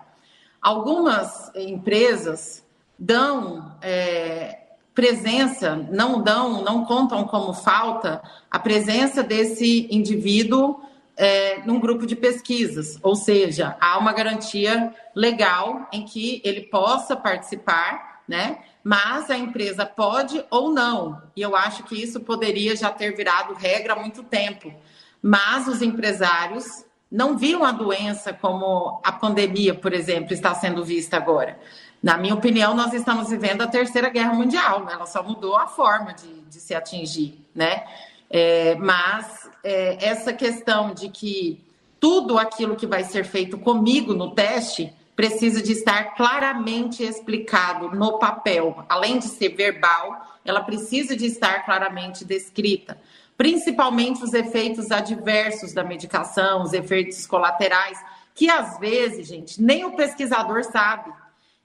[0.62, 2.66] Algumas empresas
[2.98, 4.59] dão é,
[5.00, 10.82] presença, não dão, não contam como falta a presença desse indivíduo
[11.16, 17.16] é, num grupo de pesquisas, ou seja, há uma garantia legal em que ele possa
[17.16, 18.58] participar, né?
[18.84, 23.54] Mas a empresa pode ou não, e eu acho que isso poderia já ter virado
[23.54, 24.74] regra há muito tempo.
[25.22, 26.66] Mas os empresários
[27.10, 31.58] não viram a doença como a pandemia, por exemplo, está sendo vista agora.
[32.02, 34.94] Na minha opinião, nós estamos vivendo a terceira guerra mundial, né?
[34.94, 37.84] ela só mudou a forma de, de se atingir, né?
[38.30, 41.62] É, mas é, essa questão de que
[42.00, 48.18] tudo aquilo que vai ser feito comigo no teste precisa de estar claramente explicado no
[48.18, 52.98] papel, além de ser verbal, ela precisa de estar claramente descrita,
[53.36, 58.00] principalmente os efeitos adversos da medicação, os efeitos colaterais,
[58.34, 61.12] que às vezes, gente, nem o pesquisador sabe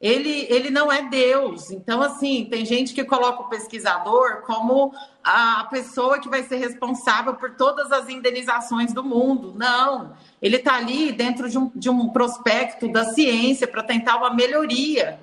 [0.01, 1.71] ele, ele não é Deus.
[1.71, 7.35] Então, assim, tem gente que coloca o pesquisador como a pessoa que vai ser responsável
[7.35, 9.55] por todas as indenizações do mundo.
[9.57, 14.35] Não, ele está ali dentro de um, de um prospecto da ciência para tentar uma
[14.35, 15.19] melhoria.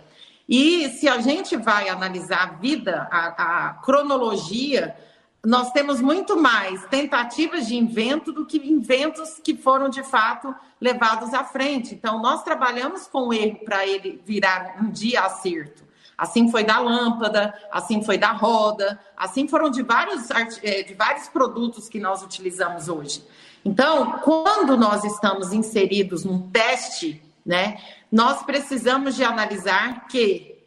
[0.50, 4.96] E se a gente vai analisar a vida, a, a cronologia,
[5.44, 11.34] nós temos muito mais tentativas de invento do que inventos que foram de fato levados
[11.34, 11.96] à frente.
[11.96, 15.84] Então, nós trabalhamos com o erro para ele virar um dia acerto.
[16.16, 20.30] Assim foi da lâmpada, assim foi da roda, assim foram de vários,
[20.62, 23.24] eh, de vários produtos que nós utilizamos hoje.
[23.66, 30.60] Então, quando nós estamos inseridos num teste, né, nós precisamos de analisar que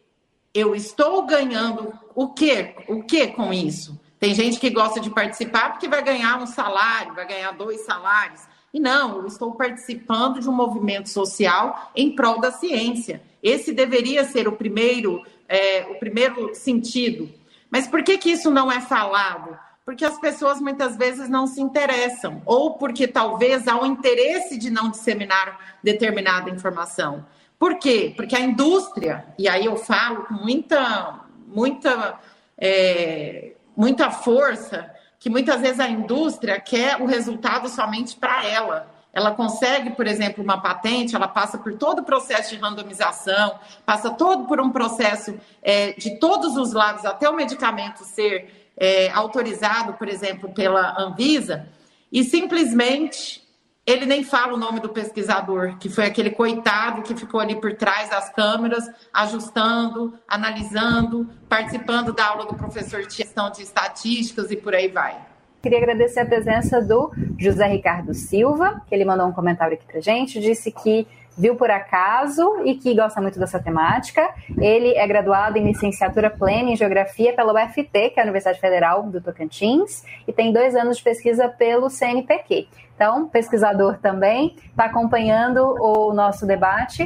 [0.53, 3.97] eu estou ganhando o que, o que com isso?
[4.25, 8.41] Tem gente que gosta de participar porque vai ganhar um salário, vai ganhar dois salários.
[8.73, 13.21] E não, eu estou participando de um movimento social em prol da ciência.
[13.43, 17.29] Esse deveria ser o primeiro, é, o primeiro sentido.
[17.69, 19.55] Mas por que, que isso não é falado?
[19.85, 24.71] Porque as pessoas muitas vezes não se interessam, ou porque talvez há um interesse de
[24.71, 27.23] não disseminar determinada informação.
[27.59, 28.11] Por quê?
[28.17, 32.19] Porque a indústria, e aí eu falo com muita, muita
[32.57, 38.93] é, muita força que muitas vezes a indústria quer o resultado somente para ela.
[39.11, 44.09] Ela consegue, por exemplo, uma patente, ela passa por todo o processo de randomização, passa
[44.09, 49.93] todo por um processo é, de todos os lados, até o medicamento ser é, autorizado,
[49.93, 51.65] por exemplo, pela Anvisa,
[52.11, 53.44] e simplesmente
[53.85, 57.75] ele nem fala o nome do pesquisador, que foi aquele coitado que ficou ali por
[57.75, 64.55] trás das câmeras, ajustando, analisando, participando da aula do professor de gestão de estatísticas e
[64.55, 65.15] por aí vai.
[65.61, 69.99] Queria agradecer a presença do José Ricardo Silva, que ele mandou um comentário aqui pra
[69.99, 74.29] gente, disse que viu por acaso e que gosta muito dessa temática.
[74.57, 79.03] Ele é graduado em licenciatura plena em Geografia pela UFT, que é a Universidade Federal
[79.03, 82.67] do Tocantins, e tem dois anos de pesquisa pelo CNPq.
[82.95, 87.05] Então, pesquisador também, está acompanhando o nosso debate,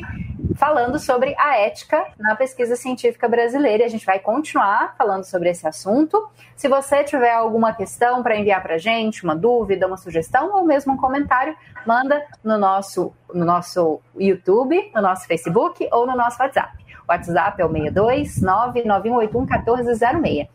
[0.55, 3.83] falando sobre a ética na pesquisa científica brasileira.
[3.83, 6.29] E a gente vai continuar falando sobre esse assunto.
[6.55, 10.65] Se você tiver alguma questão para enviar para a gente, uma dúvida, uma sugestão ou
[10.65, 16.41] mesmo um comentário, manda no nosso, no nosso YouTube, no nosso Facebook ou no nosso
[16.41, 16.77] WhatsApp.
[17.07, 20.47] O WhatsApp é o 62 99181 1406.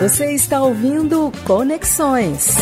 [0.00, 2.56] Você está ouvindo Conexões.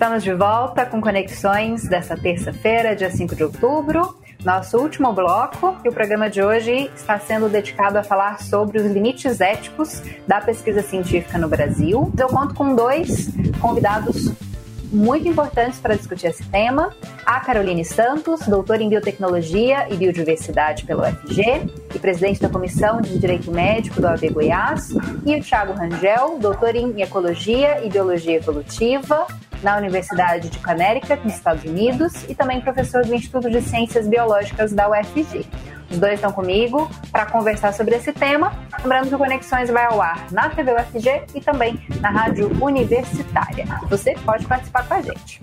[0.00, 5.90] Estamos de volta com conexões dessa terça-feira, dia 5 de outubro, nosso último bloco, e
[5.90, 10.80] o programa de hoje está sendo dedicado a falar sobre os limites éticos da pesquisa
[10.80, 12.10] científica no Brasil.
[12.18, 13.28] Eu conto com dois
[13.60, 14.32] convidados
[14.90, 16.94] muito importantes para discutir esse tema:
[17.26, 23.18] a Caroline Santos, doutora em biotecnologia e biodiversidade pela UFG e presidente da Comissão de
[23.18, 24.92] Direito Médico do AB Goiás,
[25.26, 29.26] e o Thiago Rangel, doutor em ecologia e biologia evolutiva
[29.62, 34.72] na Universidade de Connecticut, nos Estados Unidos, e também professor do Instituto de Ciências Biológicas
[34.72, 35.46] da UFG.
[35.90, 38.52] Os dois estão comigo para conversar sobre esse tema.
[38.82, 43.64] Lembrando que o Conexões vai ao ar na TV UFG e também na Rádio Universitária.
[43.88, 45.40] Você pode participar com a gente.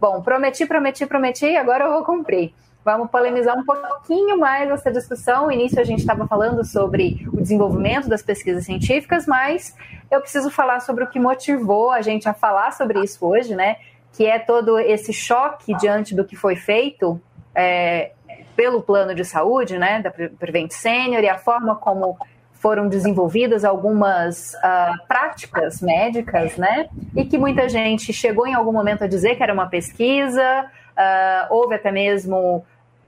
[0.00, 2.54] Bom, prometi, prometi, prometi, agora eu vou cumprir.
[2.84, 5.46] Vamos polemizar um pouquinho mais essa discussão.
[5.46, 9.74] No início a gente estava falando sobre o desenvolvimento das pesquisas científicas, mas
[10.10, 13.76] eu preciso falar sobre o que motivou a gente a falar sobre isso hoje, né?
[14.12, 17.20] Que é todo esse choque diante do que foi feito
[17.54, 18.12] é,
[18.58, 22.18] pelo plano de saúde, né, da Prevent Senior e a forma como
[22.54, 29.04] foram desenvolvidas algumas uh, práticas médicas, né, e que muita gente chegou em algum momento
[29.04, 32.64] a dizer que era uma pesquisa, uh, houve até mesmo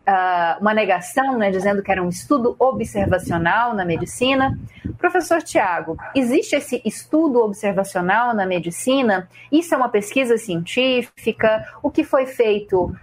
[0.07, 4.57] uh, uma negação, né, dizendo que era um estudo observacional na medicina.
[5.01, 9.29] Professor Tiago, existe esse estudo observacional na medicina?
[9.51, 11.65] Isso é uma pesquisa científica?
[11.83, 12.95] O que foi feito uh,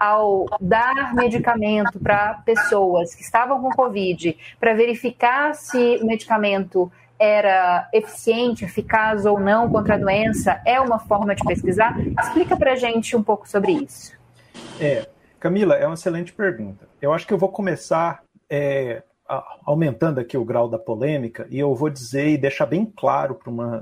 [0.00, 7.88] ao dar medicamento para pessoas que estavam com Covid para verificar se o medicamento era
[7.92, 10.62] eficiente, eficaz ou não contra a doença?
[10.64, 11.94] É uma forma de pesquisar?
[12.20, 14.12] Explica para gente um pouco sobre isso.
[14.80, 15.06] É,
[15.38, 16.88] Camila, é uma excelente pergunta.
[17.02, 19.02] Eu acho que eu vou começar é,
[19.64, 23.38] aumentando aqui o grau da polêmica e eu vou dizer e deixar bem claro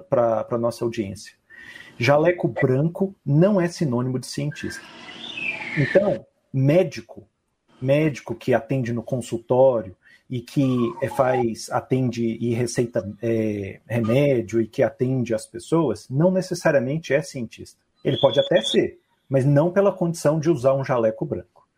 [0.09, 1.35] para a nossa audiência.
[1.99, 4.83] Jaleco branco não é sinônimo de cientista.
[5.79, 7.27] Então, médico,
[7.81, 9.97] médico que atende no consultório
[10.29, 16.31] e que é, faz, atende e receita é, remédio e que atende as pessoas, não
[16.31, 17.79] necessariamente é cientista.
[18.03, 21.69] Ele pode até ser, mas não pela condição de usar um jaleco branco.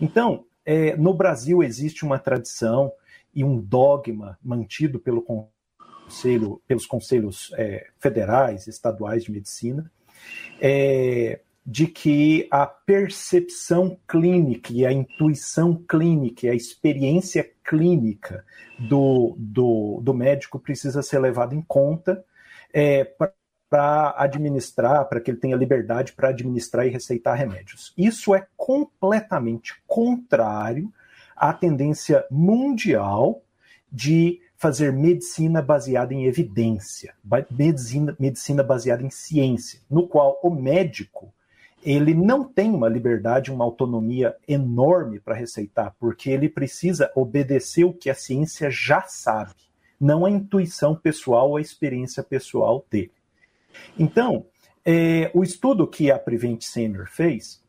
[0.00, 2.92] Então, é, no Brasil existe uma tradição
[3.38, 9.88] e um dogma mantido pelo conselho, pelos conselhos é, federais, estaduais de medicina,
[10.60, 18.44] é, de que a percepção clínica e a intuição clínica e a experiência clínica
[18.76, 22.24] do, do, do médico precisa ser levada em conta
[22.74, 23.04] é,
[23.70, 27.94] para administrar, para que ele tenha liberdade para administrar e receitar remédios.
[27.96, 30.92] Isso é completamente contrário
[31.38, 33.42] à tendência mundial
[33.90, 37.14] de fazer medicina baseada em evidência,
[37.50, 41.32] medicina, medicina baseada em ciência, no qual o médico
[41.82, 47.92] ele não tem uma liberdade, uma autonomia enorme para receitar, porque ele precisa obedecer o
[47.92, 49.54] que a ciência já sabe,
[50.00, 53.12] não a intuição pessoal ou a experiência pessoal dele.
[53.96, 54.46] Então,
[54.84, 57.62] é, o estudo que a Prevent Senior fez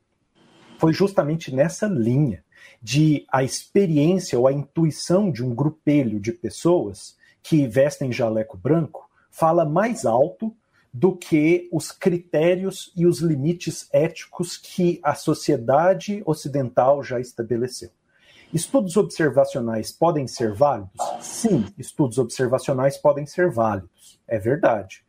[0.79, 2.43] foi justamente nessa linha
[2.82, 9.10] de a experiência ou a intuição de um grupelho de pessoas que vestem jaleco branco
[9.30, 10.56] fala mais alto
[10.92, 17.89] do que os critérios e os limites éticos que a sociedade ocidental já estabeleceu.
[18.52, 20.92] Estudos observacionais podem ser válidos?
[21.22, 25.04] Sim, estudos observacionais podem ser válidos, é verdade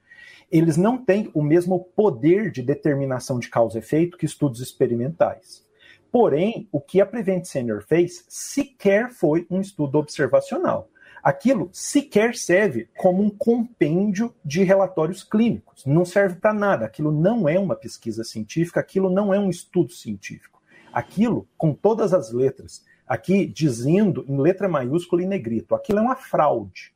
[0.51, 5.65] eles não têm o mesmo poder de determinação de causa e efeito que estudos experimentais.
[6.13, 10.89] Porém, o que a Prevent Senior fez sequer foi um estudo observacional.
[11.23, 15.85] Aquilo sequer serve como um compêndio de relatórios clínicos.
[15.85, 16.87] Não serve para nada.
[16.87, 20.61] Aquilo não é uma pesquisa científica, aquilo não é um estudo científico.
[20.93, 26.17] Aquilo, com todas as letras, aqui dizendo em letra maiúscula e negrito, aquilo é uma
[26.17, 26.93] fraude.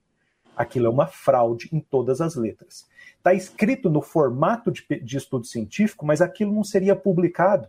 [0.57, 2.87] Aquilo é uma fraude em todas as letras.
[3.19, 7.69] Está escrito no formato de, de estudo científico, mas aquilo não seria publicado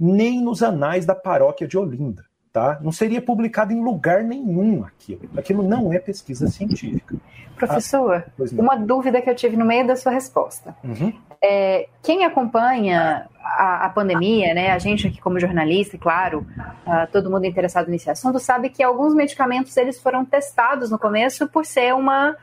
[0.00, 2.24] nem nos anais da paróquia de Olinda.
[2.52, 2.80] Tá?
[2.80, 5.20] Não seria publicado em lugar nenhum aquilo.
[5.36, 7.14] Aquilo não é pesquisa científica.
[7.54, 10.74] Professor, ah, uma dúvida que eu tive no meio da sua resposta.
[10.82, 11.12] Uhum.
[11.42, 16.44] É, quem acompanha a, a, pandemia, né, a gente aqui como jornalista, claro,
[16.86, 21.48] uh, todo mundo interessado nesse assunto, sabe que alguns medicamentos eles foram testados no começo
[21.48, 22.36] por ser uma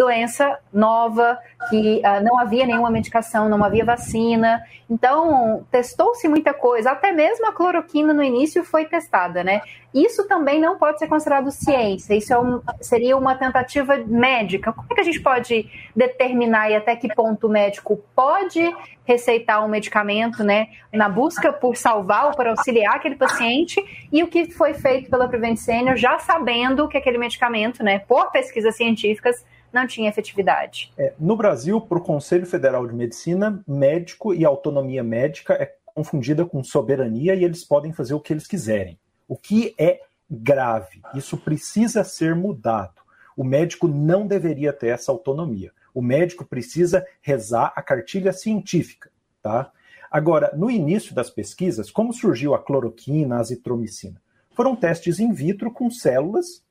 [0.00, 4.64] doença nova, que uh, não havia nenhuma medicação, não havia vacina.
[4.88, 9.60] Então, testou-se muita coisa, até mesmo a cloroquina no início foi testada, né?
[9.92, 14.72] Isso também não pode ser considerado ciência, isso é um, seria uma tentativa médica.
[14.72, 18.74] Como é que a gente pode determinar e até que ponto o médico pode
[19.04, 24.28] receitar um medicamento, né, na busca por salvar ou por auxiliar aquele paciente e o
[24.28, 29.44] que foi feito pela Prevent Senior, já sabendo que aquele medicamento, né, por pesquisas científicas,
[29.72, 30.92] não tinha efetividade?
[30.98, 36.44] É, no Brasil, para o Conselho Federal de Medicina, médico e autonomia médica é confundida
[36.44, 38.98] com soberania e eles podem fazer o que eles quiserem.
[39.28, 40.00] O que é
[40.30, 41.02] grave.
[41.14, 43.00] Isso precisa ser mudado.
[43.36, 45.72] O médico não deveria ter essa autonomia.
[45.92, 49.10] O médico precisa rezar a cartilha científica,
[49.42, 49.72] tá?
[50.10, 54.20] Agora, no início das pesquisas, como surgiu a cloroquina, a azitromicina?
[54.50, 56.62] Foram testes in vitro com células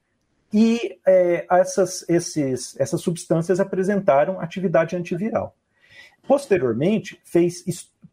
[0.51, 5.55] e é, essas, esses, essas substâncias apresentaram atividade antiviral.
[6.27, 7.63] Posteriormente, fez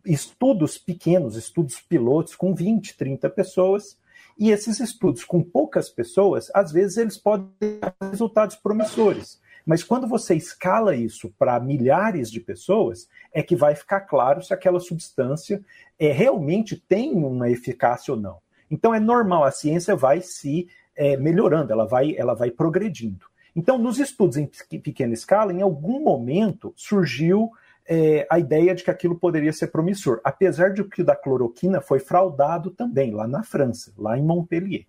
[0.05, 3.99] estudos pequenos, estudos pilotos com 20, 30 pessoas,
[4.39, 7.49] e esses estudos com poucas pessoas, às vezes eles podem
[7.80, 9.41] dar resultados promissores.
[9.64, 14.55] Mas quando você escala isso para milhares de pessoas, é que vai ficar claro se
[14.55, 15.61] aquela substância
[15.99, 18.39] é, realmente tem uma eficácia ou não.
[18.70, 23.26] Então é normal, a ciência vai se é, melhorando, ela vai, ela vai progredindo.
[23.55, 27.51] Então, nos estudos em pequena escala, em algum momento surgiu
[27.88, 31.80] é, a ideia de que aquilo poderia ser promissor, apesar de que o da cloroquina
[31.80, 34.86] foi fraudado também, lá na França, lá em Montpellier.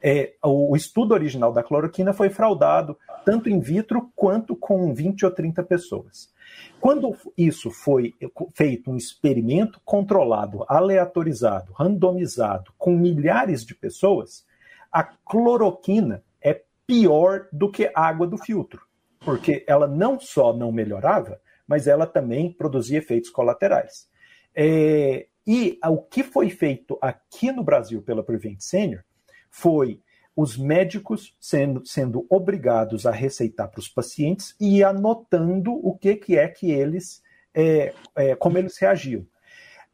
[0.00, 5.30] É, o, estudo original da cloroquina foi fraudado tanto in vitro quanto com 20 ou
[5.30, 6.32] 30 pessoas.
[6.80, 8.14] Quando isso foi
[8.54, 14.46] feito um experimento controlado, aleatorizado, randomizado, com milhares de pessoas,
[14.92, 18.80] a cloroquina é pior do que água do filtro,
[19.20, 24.08] porque ela não só não melhorava, mas ela também produzia efeitos colaterais.
[24.54, 29.02] É, e o que foi feito aqui no Brasil pela Prevent Senior
[29.50, 30.02] foi
[30.34, 36.38] os médicos sendo, sendo obrigados a receitar para os pacientes e anotando o que, que
[36.38, 37.22] é que eles,
[37.52, 39.26] é, é, como eles reagiam.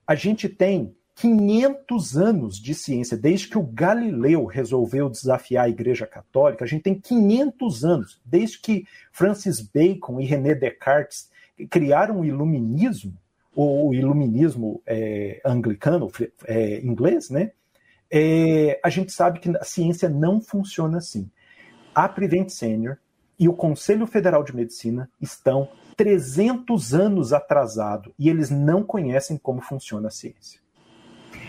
[0.07, 6.07] A gente tem 500 anos de ciência, desde que o Galileu resolveu desafiar a Igreja
[6.07, 11.31] Católica, a gente tem 500 anos, desde que Francis Bacon e René Descartes
[11.71, 13.15] criaram o iluminismo,
[13.55, 16.11] o iluminismo é, anglicano,
[16.47, 17.53] é, inglês, né?
[18.11, 21.31] É, a gente sabe que a ciência não funciona assim.
[21.95, 22.99] A Prevent Senior
[23.39, 29.61] e o Conselho Federal de Medicina estão 300 anos atrasados e eles não conhecem como
[29.61, 30.64] funciona a ciência.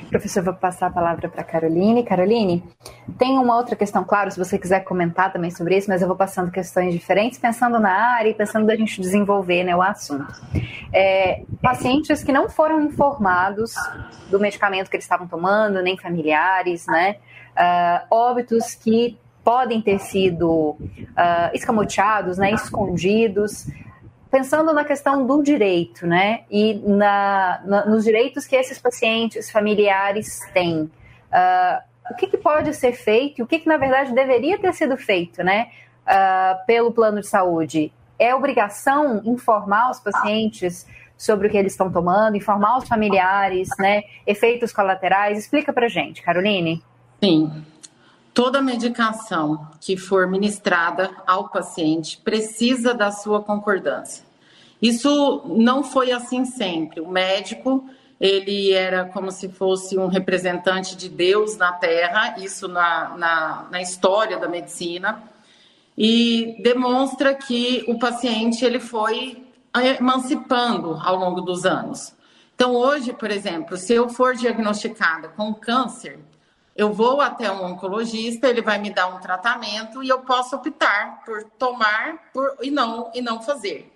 [0.10, 2.04] Professor, vou passar a palavra para Caroline.
[2.04, 2.64] Caroline,
[3.18, 6.16] tem uma outra questão, claro, se você quiser comentar também sobre isso, mas eu vou
[6.16, 10.34] passando questões diferentes, pensando na área e pensando da gente desenvolver né, o assunto.
[10.94, 13.74] É, pacientes que não foram informados
[14.30, 17.18] do medicamento que eles estavam tomando, nem familiares, né?
[17.56, 20.80] Uh, óbitos que podem ter sido uh,
[21.54, 23.68] escamoteados, né, escondidos
[24.36, 30.42] pensando na questão do direito, né, e na, na, nos direitos que esses pacientes familiares
[30.54, 34.74] têm, uh, o que, que, pode ser feito, o que, que, na verdade deveria ter
[34.74, 35.70] sido feito, né,
[36.02, 37.94] uh, pelo plano de saúde?
[38.20, 40.86] É obrigação informar os pacientes
[41.18, 45.40] sobre o que eles estão tomando, informar os familiares, né, efeitos colaterais?
[45.40, 46.84] Explica para gente, Caroline.
[47.24, 47.64] Sim.
[48.34, 54.25] Toda medicação que for ministrada ao paciente precisa da sua concordância.
[54.86, 57.02] Isso não foi assim sempre.
[57.02, 57.90] O médico,
[58.22, 63.82] ele era como se fosse um representante de Deus na Terra, isso na, na, na
[63.82, 65.24] história da medicina,
[65.98, 69.44] e demonstra que o paciente ele foi
[70.00, 72.14] emancipando ao longo dos anos.
[72.54, 76.20] Então, hoje, por exemplo, se eu for diagnosticada com câncer,
[76.76, 81.24] eu vou até um oncologista, ele vai me dar um tratamento e eu posso optar
[81.26, 83.95] por tomar por, e não e não fazer.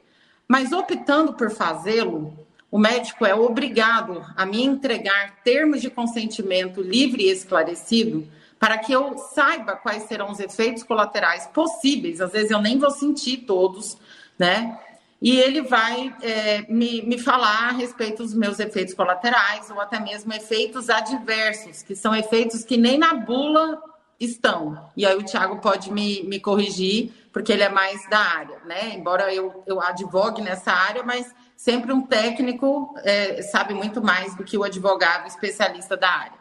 [0.49, 2.35] Mas optando por fazê-lo,
[2.71, 8.27] o médico é obrigado a me entregar termos de consentimento livre e esclarecido
[8.59, 12.19] para que eu saiba quais serão os efeitos colaterais possíveis.
[12.19, 13.95] Às vezes eu nem vou sentir todos,
[14.39, 14.77] né?
[15.21, 19.99] E ele vai é, me, me falar a respeito dos meus efeitos colaterais ou até
[19.99, 23.79] mesmo efeitos adversos, que são efeitos que nem na bula
[24.19, 24.89] estão.
[24.97, 28.93] E aí o Tiago pode me, me corrigir, porque ele é mais da área, né?
[28.93, 34.43] Embora eu, eu advogue nessa área, mas sempre um técnico é, sabe muito mais do
[34.43, 36.39] que o advogado especialista da área.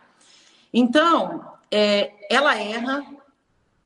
[0.72, 3.04] Então, é, ela erra,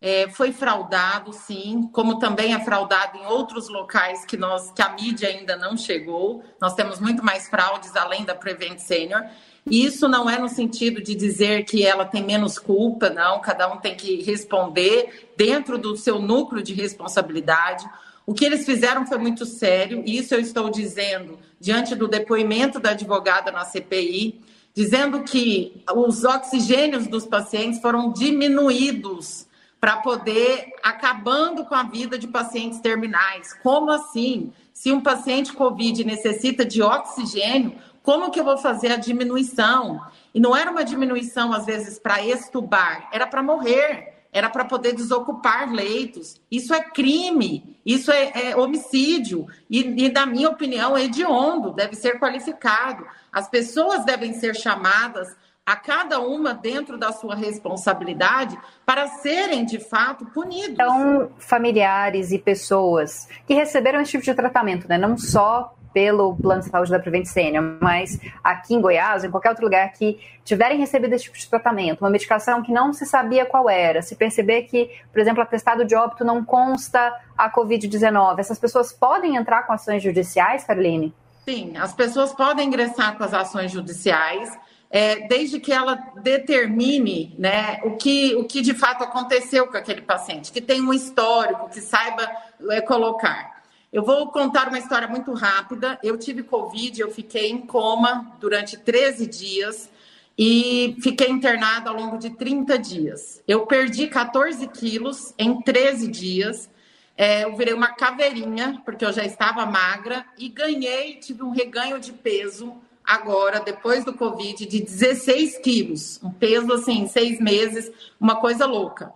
[0.01, 4.91] é, foi fraudado, sim, como também é fraudado em outros locais que nós que a
[4.91, 6.43] mídia ainda não chegou.
[6.61, 9.25] Nós temos muito mais fraudes além da Prevent Senior.
[9.71, 13.41] Isso não é no sentido de dizer que ela tem menos culpa, não.
[13.41, 17.89] Cada um tem que responder dentro do seu núcleo de responsabilidade.
[18.27, 22.81] O que eles fizeram foi muito sério, e isso eu estou dizendo diante do depoimento
[22.81, 24.41] da advogada na CPI,
[24.75, 29.47] dizendo que os oxigênios dos pacientes foram diminuídos
[29.81, 33.53] para poder acabando com a vida de pacientes terminais.
[33.63, 34.53] Como assim?
[34.73, 40.01] Se um paciente COVID necessita de oxigênio, como que eu vou fazer a diminuição?
[40.35, 44.95] E não era uma diminuição, às vezes, para estubar, era para morrer, era para poder
[44.95, 46.41] desocupar leitos.
[46.51, 51.95] Isso é crime, isso é, é homicídio, e, e, na minha opinião, é hediondo, deve
[51.95, 53.07] ser qualificado.
[53.31, 59.79] As pessoas devem ser chamadas a cada uma dentro da sua responsabilidade para serem de
[59.79, 60.71] fato punidos.
[60.71, 64.99] Então, familiares e pessoas que receberam esse tipo de tratamento, né?
[64.99, 69.51] não só pelo plano de saúde da Prevent Senior, mas aqui em Goiás, em qualquer
[69.51, 73.47] outro lugar que tiverem recebido esse tipo de tratamento, uma medicação que não se sabia
[73.47, 78.59] qual era, se perceber que, por exemplo, atestado de óbito não consta a Covid-19, essas
[78.59, 81.15] pessoas podem entrar com ações judiciais, Caroline?
[81.45, 84.57] Sim, as pessoas podem ingressar com as ações judiciais
[84.93, 90.03] é, desde que ela determine né, o, que, o que de fato aconteceu com aquele
[90.03, 92.31] paciente, que tem um histórico, que saiba
[92.71, 93.62] é, colocar.
[93.93, 95.99] Eu vou contar uma história muito rápida.
[96.03, 99.91] Eu tive Covid, eu fiquei em coma durante 13 dias
[100.39, 103.43] e fiquei internada ao longo de 30 dias.
[103.47, 106.71] Eu perdi 14 quilos em 13 dias.
[107.19, 112.01] É, eu virei uma caveirinha, porque eu já estava magra, e ganhei, tive um reganho
[112.01, 112.75] de peso
[113.05, 116.19] agora, depois do Covid, de 16 quilos.
[116.23, 119.13] Um peso, assim, em seis meses, uma coisa louca.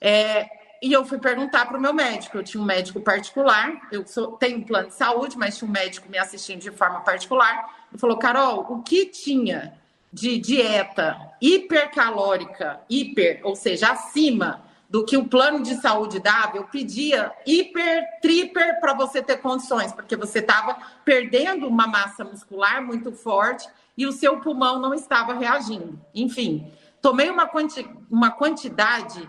[0.00, 2.38] É, e eu fui perguntar para o meu médico.
[2.38, 5.72] Eu tinha um médico particular, eu sou, tenho um plano de saúde, mas tinha um
[5.72, 7.86] médico me assistindo de forma particular.
[7.90, 9.74] Ele falou, Carol, o que tinha
[10.12, 16.64] de dieta hipercalórica, hiper, ou seja, acima do que o plano de saúde dava, eu
[16.64, 23.12] pedia hiper, triper para você ter condições, porque você estava perdendo uma massa muscular muito
[23.12, 25.98] forte e o seu pulmão não estava reagindo.
[26.14, 26.70] Enfim,
[27.02, 29.28] tomei uma, quanti uma quantidade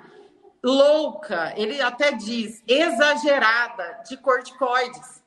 [0.68, 5.22] louca, ele até diz exagerada, de corticoides.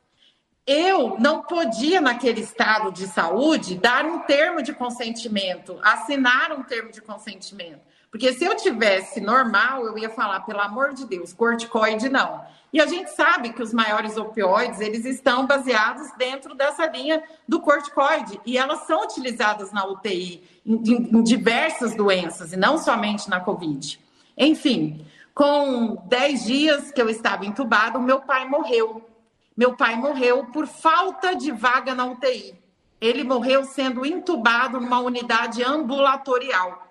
[0.66, 6.93] Eu não podia, naquele estado de saúde, dar um termo de consentimento, assinar um termo
[6.93, 7.80] de consentimento.
[8.11, 12.45] Porque se eu tivesse normal, eu ia falar, pelo amor de Deus, corticoide não.
[12.72, 17.61] E a gente sabe que os maiores opioides, eles estão baseados dentro dessa linha do
[17.61, 18.41] corticoide.
[18.45, 23.99] E elas são utilizadas na UTI, em, em diversas doenças, e não somente na Covid.
[24.36, 25.05] Enfim,
[25.35, 29.09] com 10 dias que eu estava entubado, meu pai morreu.
[29.57, 32.59] Meu pai morreu por falta de vaga na UTI.
[33.01, 36.87] Ele morreu sendo entubado numa unidade ambulatorial.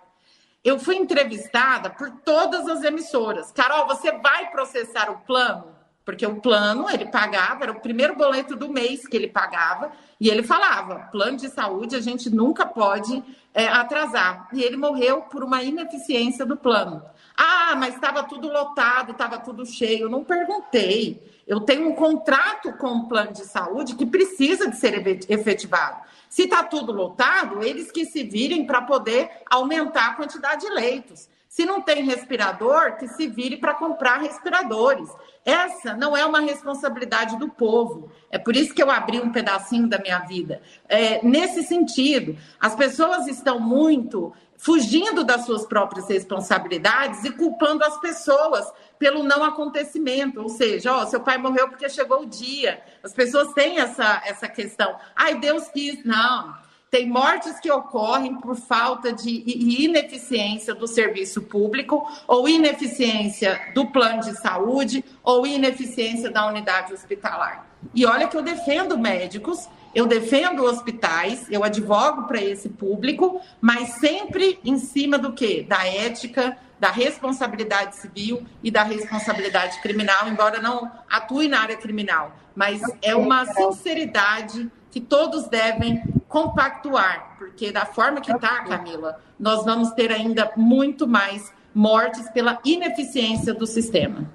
[0.63, 3.51] Eu fui entrevistada por todas as emissoras.
[3.51, 5.75] Carol, você vai processar o plano?
[6.03, 10.27] Porque o plano ele pagava, era o primeiro boleto do mês que ele pagava, e
[10.27, 13.23] ele falava: plano de saúde a gente nunca pode
[13.53, 14.47] é, atrasar.
[14.51, 17.03] E ele morreu por uma ineficiência do plano.
[17.41, 20.01] Ah, mas estava tudo lotado, estava tudo cheio.
[20.01, 21.41] Eu não perguntei.
[21.47, 26.01] Eu tenho um contrato com o plano de saúde que precisa de ser efetivado.
[26.29, 31.29] Se está tudo lotado, eles que se virem para poder aumentar a quantidade de leitos.
[31.59, 35.09] Se não tem respirador, que se vire para comprar respiradores.
[35.43, 38.09] Essa não é uma responsabilidade do povo.
[38.31, 40.61] É por isso que eu abri um pedacinho da minha vida.
[40.87, 47.99] É, nesse sentido, as pessoas estão muito fugindo das suas próprias responsabilidades e culpando as
[47.99, 50.41] pessoas pelo não acontecimento.
[50.41, 52.81] Ou seja, ó, seu pai morreu porque chegou o dia.
[53.03, 54.95] As pessoas têm essa, essa questão.
[55.13, 56.05] Ai, Deus quis.
[56.05, 56.68] Não.
[56.89, 59.43] Tem mortes que ocorrem por falta de
[59.85, 67.67] ineficiência do serviço público, ou ineficiência do plano de saúde, ou ineficiência da unidade hospitalar.
[67.93, 73.89] E olha que eu defendo médicos, eu defendo hospitais, eu advogo para esse público, mas
[73.99, 75.65] sempre em cima do quê?
[75.67, 82.35] Da ética, da responsabilidade civil e da responsabilidade criminal, embora não atue na área criminal.
[82.55, 89.65] Mas é uma sinceridade que todos devem compactuar, porque da forma que está, Camila, nós
[89.65, 94.29] vamos ter ainda muito mais mortes pela ineficiência do sistema.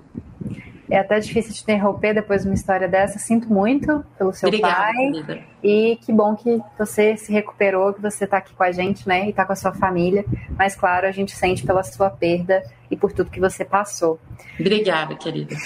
[0.91, 3.19] É até difícil de interromper depois de uma história dessa.
[3.19, 4.93] Sinto muito pelo seu Obrigada, pai.
[4.93, 5.45] Querida.
[5.63, 9.27] E que bom que você se recuperou, que você está aqui com a gente, né?
[9.27, 10.25] E está com a sua família.
[10.57, 14.21] Mas, claro, a gente sente pela sua perda e por tudo que você passou.
[14.61, 15.57] Obrigada, querida.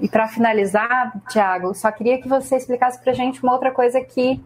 [0.00, 4.00] E para finalizar, Tiago, só queria que você explicasse para a gente uma outra coisa
[4.00, 4.40] que,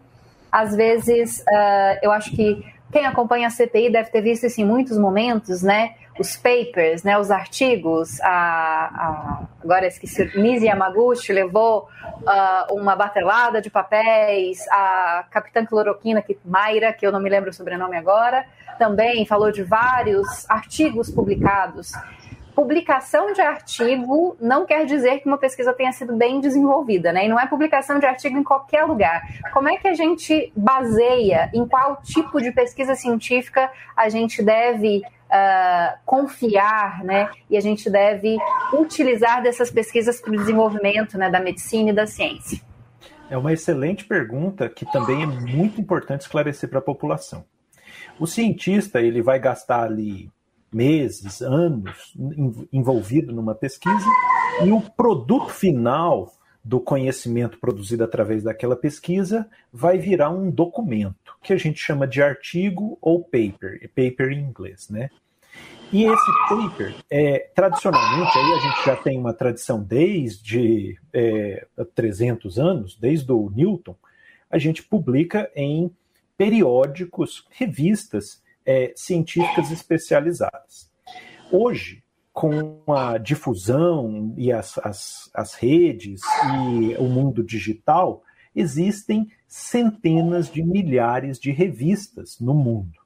[0.51, 4.65] às vezes, uh, eu acho que quem acompanha a CPI deve ter visto isso em
[4.65, 5.95] muitos momentos, né?
[6.19, 7.19] Os papers, né?
[7.19, 8.21] Os artigos.
[8.21, 10.31] A, a agora esqueci.
[10.39, 14.67] Nisi Yamaguchi levou uh, uma batelada de papéis.
[14.71, 18.45] A Capitã Cloroquina, que Mayra, que eu não me lembro o sobrenome agora,
[18.79, 21.93] também falou de vários artigos publicados.
[22.55, 27.27] Publicação de artigo não quer dizer que uma pesquisa tenha sido bem desenvolvida, né?
[27.27, 29.23] E não é publicação de artigo em qualquer lugar.
[29.53, 34.99] Como é que a gente baseia em qual tipo de pesquisa científica a gente deve
[34.99, 37.31] uh, confiar, né?
[37.49, 38.37] E a gente deve
[38.73, 42.61] utilizar dessas pesquisas para o desenvolvimento né, da medicina e da ciência?
[43.31, 47.45] É uma excelente pergunta que também é muito importante esclarecer para a população.
[48.21, 50.31] O cientista ele vai gastar ali
[50.73, 52.15] meses, anos
[52.73, 54.07] envolvido numa pesquisa,
[54.65, 56.33] e o produto final
[56.65, 62.23] do conhecimento produzido através daquela pesquisa vai virar um documento, que a gente chama de
[62.23, 65.11] artigo ou paper, paper em inglês, né?
[65.93, 72.59] E esse paper, é, tradicionalmente, aí a gente já tem uma tradição desde é, 300
[72.59, 73.95] anos, desde o Newton,
[74.51, 75.95] a gente publica em
[76.37, 80.91] periódicos, revistas é, científicas especializadas.
[81.51, 82.03] Hoje,
[82.33, 86.21] com a difusão e as, as, as redes
[86.81, 88.23] e o mundo digital,
[88.55, 92.99] existem centenas de milhares de revistas no mundo.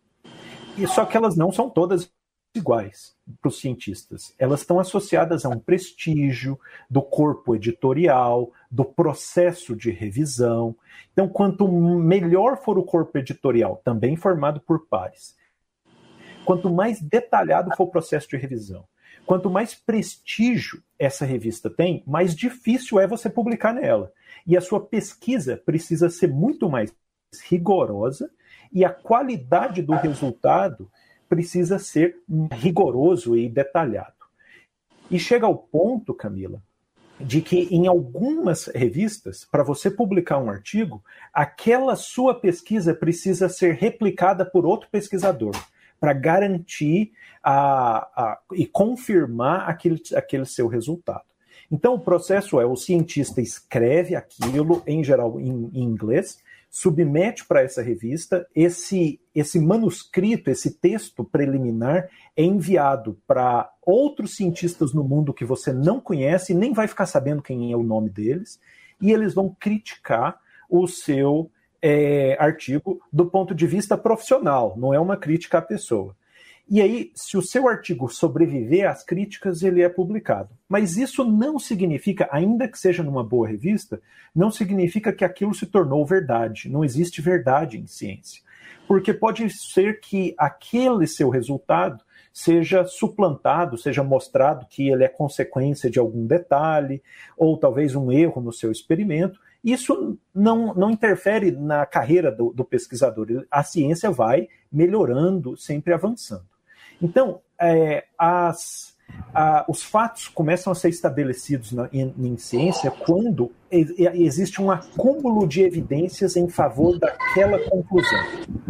[0.78, 2.10] E só que elas não são todas
[2.54, 4.34] iguais para os cientistas.
[4.38, 10.74] Elas estão associadas a um prestígio do corpo editorial, do processo de revisão.
[11.12, 15.36] Então, quanto melhor for o corpo editorial, também formado por pares,
[16.46, 18.84] Quanto mais detalhado for o processo de revisão,
[19.26, 24.12] quanto mais prestígio essa revista tem, mais difícil é você publicar nela.
[24.46, 26.94] E a sua pesquisa precisa ser muito mais
[27.48, 28.30] rigorosa
[28.72, 30.88] e a qualidade do resultado
[31.28, 32.16] precisa ser
[32.52, 34.14] rigoroso e detalhado.
[35.10, 36.62] E chega ao ponto, Camila,
[37.18, 41.02] de que em algumas revistas, para você publicar um artigo,
[41.34, 45.56] aquela sua pesquisa precisa ser replicada por outro pesquisador
[46.00, 51.24] para garantir a, a, e confirmar aquele, aquele seu resultado.
[51.70, 56.38] Então, o processo é: o cientista escreve aquilo, em geral em, em inglês,
[56.70, 64.92] submete para essa revista, esse, esse manuscrito, esse texto preliminar é enviado para outros cientistas
[64.92, 68.60] no mundo que você não conhece, nem vai ficar sabendo quem é o nome deles,
[69.00, 70.38] e eles vão criticar
[70.68, 71.50] o seu
[71.82, 76.14] é, artigo do ponto de vista profissional, não é uma crítica à pessoa.
[76.68, 80.50] E aí, se o seu artigo sobreviver às críticas, ele é publicado.
[80.68, 84.02] Mas isso não significa, ainda que seja numa boa revista,
[84.34, 86.68] não significa que aquilo se tornou verdade.
[86.68, 88.42] Não existe verdade em ciência.
[88.88, 92.02] Porque pode ser que aquele seu resultado
[92.32, 97.00] seja suplantado, seja mostrado que ele é consequência de algum detalhe,
[97.36, 102.64] ou talvez um erro no seu experimento, isso não, não interfere na carreira do, do
[102.64, 103.44] pesquisador.
[103.50, 106.44] A ciência vai melhorando, sempre avançando.
[107.02, 108.96] Então, é, as,
[109.34, 115.48] a, os fatos começam a ser estabelecidos na, em, em, ciência quando existe um acúmulo
[115.48, 118.24] de evidências em favor daquela conclusão.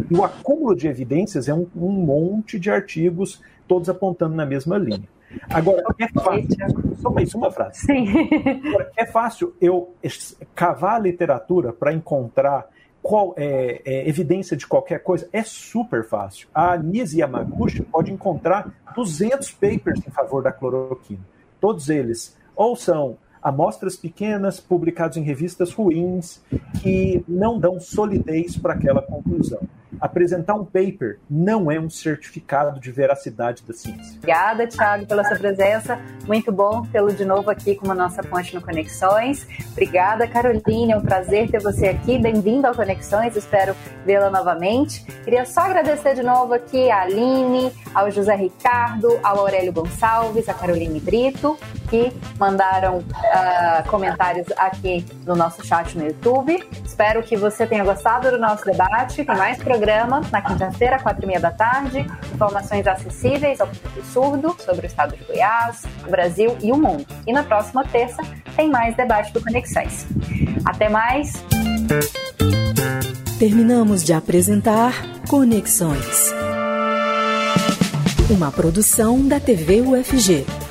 [0.09, 4.79] E o acúmulo de evidências é um, um monte de artigos, todos apontando na mesma
[4.79, 5.07] linha.
[5.49, 6.95] Agora, é fácil.
[7.01, 7.81] Só mais uma frase.
[7.81, 8.07] Sim.
[8.67, 9.93] Agora, é fácil eu
[10.55, 12.67] cavar a literatura para encontrar
[13.01, 15.29] qual, é, é, evidência de qualquer coisa?
[15.31, 16.49] É super fácil.
[16.53, 21.25] A Nise Yamaguchi pode encontrar 200 papers em favor da cloroquina.
[21.59, 26.41] Todos eles ou são amostras pequenas, publicados em revistas ruins,
[26.81, 29.61] que não dão solidez para aquela conclusão
[29.99, 34.17] apresentar um paper não é um certificado de veracidade da ciência.
[34.17, 35.99] Obrigada, Thiago, pela sua presença.
[36.25, 39.47] Muito bom tê-lo de novo aqui como nossa ponte no Conexões.
[39.71, 40.91] Obrigada, Caroline.
[40.91, 42.19] É um prazer ter você aqui.
[42.19, 43.35] Bem-vindo ao Conexões.
[43.35, 43.75] Espero
[44.05, 45.03] vê-la novamente.
[45.23, 50.53] Queria só agradecer de novo aqui a Aline, ao José Ricardo, ao Aurélio Gonçalves, a
[50.53, 51.57] Caroline Brito,
[51.89, 56.67] que mandaram uh, comentários aqui no nosso chat no YouTube.
[56.85, 59.23] Espero que você tenha gostado do nosso debate.
[59.23, 62.05] Tem mais programas programa na quinta-feira, quatro e meia da tarde.
[62.33, 67.05] Informações acessíveis ao público surdo sobre o estado de Goiás, o Brasil e o mundo.
[67.27, 68.23] E na próxima terça
[68.55, 70.07] tem mais debate do Conexões.
[70.65, 71.33] Até mais!
[73.37, 74.93] Terminamos de apresentar
[75.29, 76.33] Conexões.
[78.31, 80.66] Uma produção da TV UFG.